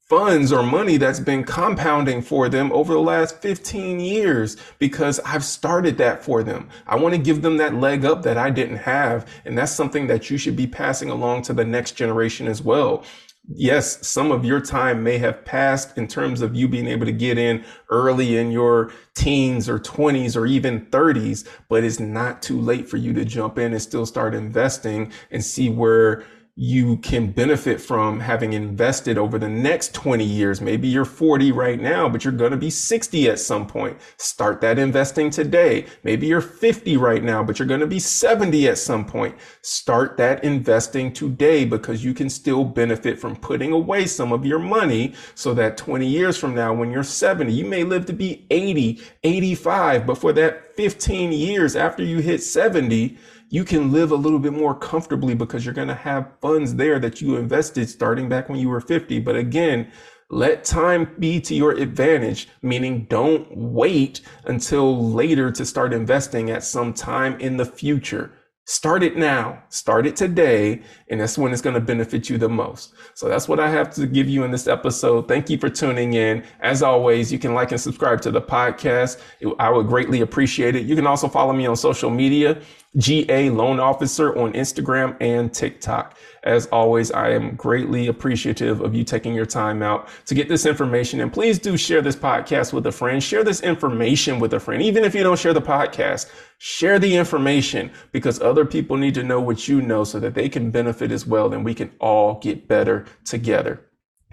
funds 0.09 0.53
or 0.53 0.63
money 0.63 0.95
that's 0.95 1.19
been 1.19 1.43
compounding 1.43 2.21
for 2.21 2.47
them 2.47 2.71
over 2.71 2.93
the 2.93 2.99
last 2.99 3.41
15 3.41 3.99
years 3.99 4.55
because 4.79 5.19
I've 5.25 5.43
started 5.43 5.97
that 5.97 6.23
for 6.23 6.43
them. 6.43 6.69
I 6.87 6.95
want 6.95 7.13
to 7.13 7.19
give 7.19 7.41
them 7.41 7.57
that 7.57 7.73
leg 7.73 8.05
up 8.05 8.23
that 8.23 8.37
I 8.37 8.49
didn't 8.49 8.77
have. 8.77 9.29
And 9.43 9.57
that's 9.57 9.73
something 9.73 10.07
that 10.07 10.29
you 10.29 10.37
should 10.37 10.55
be 10.55 10.65
passing 10.65 11.09
along 11.09 11.41
to 11.43 11.53
the 11.53 11.65
next 11.65 11.93
generation 11.93 12.47
as 12.47 12.61
well 12.61 13.03
yes, 13.47 14.05
some 14.05 14.31
of 14.31 14.45
your 14.45 14.59
time 14.59 15.03
may 15.03 15.17
have 15.17 15.45
passed 15.45 15.97
in 15.97 16.07
terms 16.07 16.41
of 16.41 16.55
you 16.55 16.67
being 16.67 16.87
able 16.87 17.05
to 17.05 17.11
get 17.11 17.37
in 17.37 17.63
early 17.89 18.37
in 18.37 18.51
your 18.51 18.91
teens 19.15 19.69
or 19.69 19.79
20s 19.79 20.35
or 20.35 20.45
even 20.45 20.85
30s, 20.87 21.47
but 21.69 21.83
it's 21.83 21.99
not 21.99 22.41
too 22.41 22.59
late 22.59 22.89
for 22.89 22.97
you 22.97 23.13
to 23.13 23.25
jump 23.25 23.57
in 23.57 23.73
and 23.73 23.81
still 23.81 24.05
start 24.05 24.35
investing 24.35 25.11
and 25.31 25.43
see 25.43 25.69
where 25.69 26.23
you 26.59 26.97
can 26.97 27.31
benefit 27.31 27.79
from 27.79 28.19
having 28.19 28.53
invested 28.53 29.15
over 29.15 29.37
the 29.37 29.47
next 29.47 29.93
20 29.93 30.23
years. 30.23 30.59
Maybe 30.59 30.87
you're 30.87 31.05
40 31.05 31.51
right 31.51 31.79
now, 31.79 32.09
but 32.09 32.23
you're 32.23 32.33
going 32.33 32.49
to 32.49 32.57
be 32.57 32.71
60 32.71 33.29
at 33.29 33.39
some 33.39 33.67
point. 33.67 33.99
Start 34.17 34.59
that 34.61 34.79
investing 34.79 35.29
today. 35.29 35.85
Maybe 36.03 36.25
you're 36.25 36.41
50 36.41 36.97
right 36.97 37.23
now, 37.23 37.43
but 37.43 37.59
you're 37.59 37.67
going 37.67 37.81
to 37.81 37.85
be 37.85 37.99
70 37.99 38.67
at 38.69 38.79
some 38.79 39.05
point. 39.05 39.35
Start 39.61 40.17
that 40.17 40.43
investing 40.43 41.13
today 41.13 41.63
because 41.63 42.03
you 42.03 42.15
can 42.15 42.27
still 42.27 42.63
benefit 42.63 43.19
from 43.19 43.35
putting 43.35 43.71
away 43.71 44.07
some 44.07 44.31
of 44.31 44.43
your 44.43 44.57
money 44.57 45.13
so 45.35 45.53
that 45.53 45.77
20 45.77 46.07
years 46.07 46.39
from 46.39 46.55
now, 46.55 46.73
when 46.73 46.89
you're 46.89 47.03
70, 47.03 47.53
you 47.53 47.65
may 47.65 47.83
live 47.83 48.07
to 48.07 48.13
be 48.13 48.47
80, 48.49 48.99
85, 49.23 50.07
but 50.07 50.17
for 50.17 50.33
that 50.33 50.75
15 50.75 51.31
years 51.31 51.75
after 51.75 52.03
you 52.03 52.17
hit 52.17 52.41
70, 52.41 53.15
you 53.49 53.63
can 53.63 53.91
live 53.91 54.11
a 54.11 54.15
little 54.15 54.39
bit 54.39 54.53
more 54.53 54.75
comfortably 54.75 55.33
because 55.33 55.65
you're 55.65 55.73
going 55.73 55.87
to 55.87 55.95
have 55.95 56.31
funds 56.41 56.75
there 56.75 56.99
that 56.99 57.21
you 57.21 57.37
invested 57.37 57.89
starting 57.89 58.27
back 58.27 58.49
when 58.49 58.59
you 58.59 58.69
were 58.69 58.81
50. 58.81 59.19
But 59.19 59.35
again, 59.35 59.91
let 60.29 60.65
time 60.65 61.15
be 61.19 61.39
to 61.41 61.55
your 61.55 61.71
advantage, 61.71 62.49
meaning 62.61 63.07
don't 63.09 63.47
wait 63.55 64.21
until 64.45 65.11
later 65.13 65.51
to 65.51 65.65
start 65.65 65.93
investing 65.93 66.49
at 66.49 66.63
some 66.63 66.93
time 66.93 67.39
in 67.39 67.55
the 67.55 67.65
future. 67.65 68.33
Start 68.69 69.01
it 69.01 69.15
now, 69.15 69.63
start 69.69 70.05
it 70.05 70.17
today, 70.17 70.81
and 71.07 71.21
that's 71.21 71.37
when 71.37 71.53
it's 71.53 71.61
going 71.61 71.75
to 71.75 71.79
benefit 71.79 72.29
you 72.29 72.37
the 72.37 72.49
most. 72.49 72.93
So 73.13 73.29
that's 73.29 73.47
what 73.47 73.61
I 73.61 73.69
have 73.69 73.95
to 73.95 74.05
give 74.05 74.27
you 74.27 74.43
in 74.43 74.51
this 74.51 74.67
episode. 74.67 75.29
Thank 75.29 75.49
you 75.49 75.57
for 75.57 75.69
tuning 75.69 76.15
in. 76.15 76.43
As 76.59 76.83
always, 76.83 77.31
you 77.31 77.39
can 77.39 77.53
like 77.53 77.71
and 77.71 77.79
subscribe 77.79 78.19
to 78.23 78.31
the 78.31 78.41
podcast. 78.41 79.21
I 79.57 79.69
would 79.69 79.87
greatly 79.87 80.19
appreciate 80.19 80.75
it. 80.75 80.85
You 80.85 80.97
can 80.97 81.07
also 81.07 81.29
follow 81.29 81.53
me 81.53 81.65
on 81.65 81.77
social 81.77 82.09
media. 82.09 82.61
GA 82.97 83.49
Loan 83.49 83.79
Officer 83.79 84.35
on 84.37 84.53
Instagram 84.53 85.15
and 85.21 85.53
TikTok. 85.53 86.17
As 86.43 86.65
always, 86.67 87.11
I 87.11 87.29
am 87.29 87.55
greatly 87.55 88.07
appreciative 88.07 88.81
of 88.81 88.95
you 88.95 89.03
taking 89.03 89.33
your 89.33 89.45
time 89.45 89.83
out 89.83 90.09
to 90.25 90.33
get 90.33 90.49
this 90.49 90.65
information. 90.65 91.19
And 91.19 91.31
please 91.31 91.59
do 91.59 91.77
share 91.77 92.01
this 92.01 92.15
podcast 92.15 92.73
with 92.73 92.87
a 92.87 92.91
friend. 92.91 93.21
Share 93.21 93.43
this 93.43 93.61
information 93.61 94.39
with 94.39 94.53
a 94.53 94.59
friend. 94.59 94.81
Even 94.81 95.03
if 95.03 95.13
you 95.13 95.23
don't 95.23 95.39
share 95.39 95.53
the 95.53 95.61
podcast, 95.61 96.31
share 96.57 96.97
the 96.97 97.15
information 97.15 97.91
because 98.11 98.41
other 98.41 98.65
people 98.65 98.97
need 98.97 99.13
to 99.15 99.23
know 99.23 99.41
what 99.41 99.67
you 99.67 99.81
know 99.81 100.03
so 100.03 100.19
that 100.19 100.33
they 100.33 100.49
can 100.49 100.71
benefit 100.71 101.11
as 101.11 101.27
well. 101.27 101.53
And 101.53 101.63
we 101.63 101.73
can 101.73 101.91
all 101.99 102.39
get 102.39 102.67
better 102.67 103.05
together. 103.25 103.81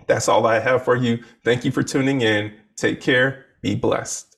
That's 0.07 0.29
all 0.29 0.47
I 0.47 0.61
have 0.61 0.85
for 0.85 0.97
you. 0.97 1.23
Thank 1.45 1.65
you 1.65 1.71
for 1.71 1.83
tuning 1.83 2.21
in. 2.21 2.53
Take 2.77 3.01
care. 3.01 3.47
Be 3.63 3.75
blessed. 3.75 4.34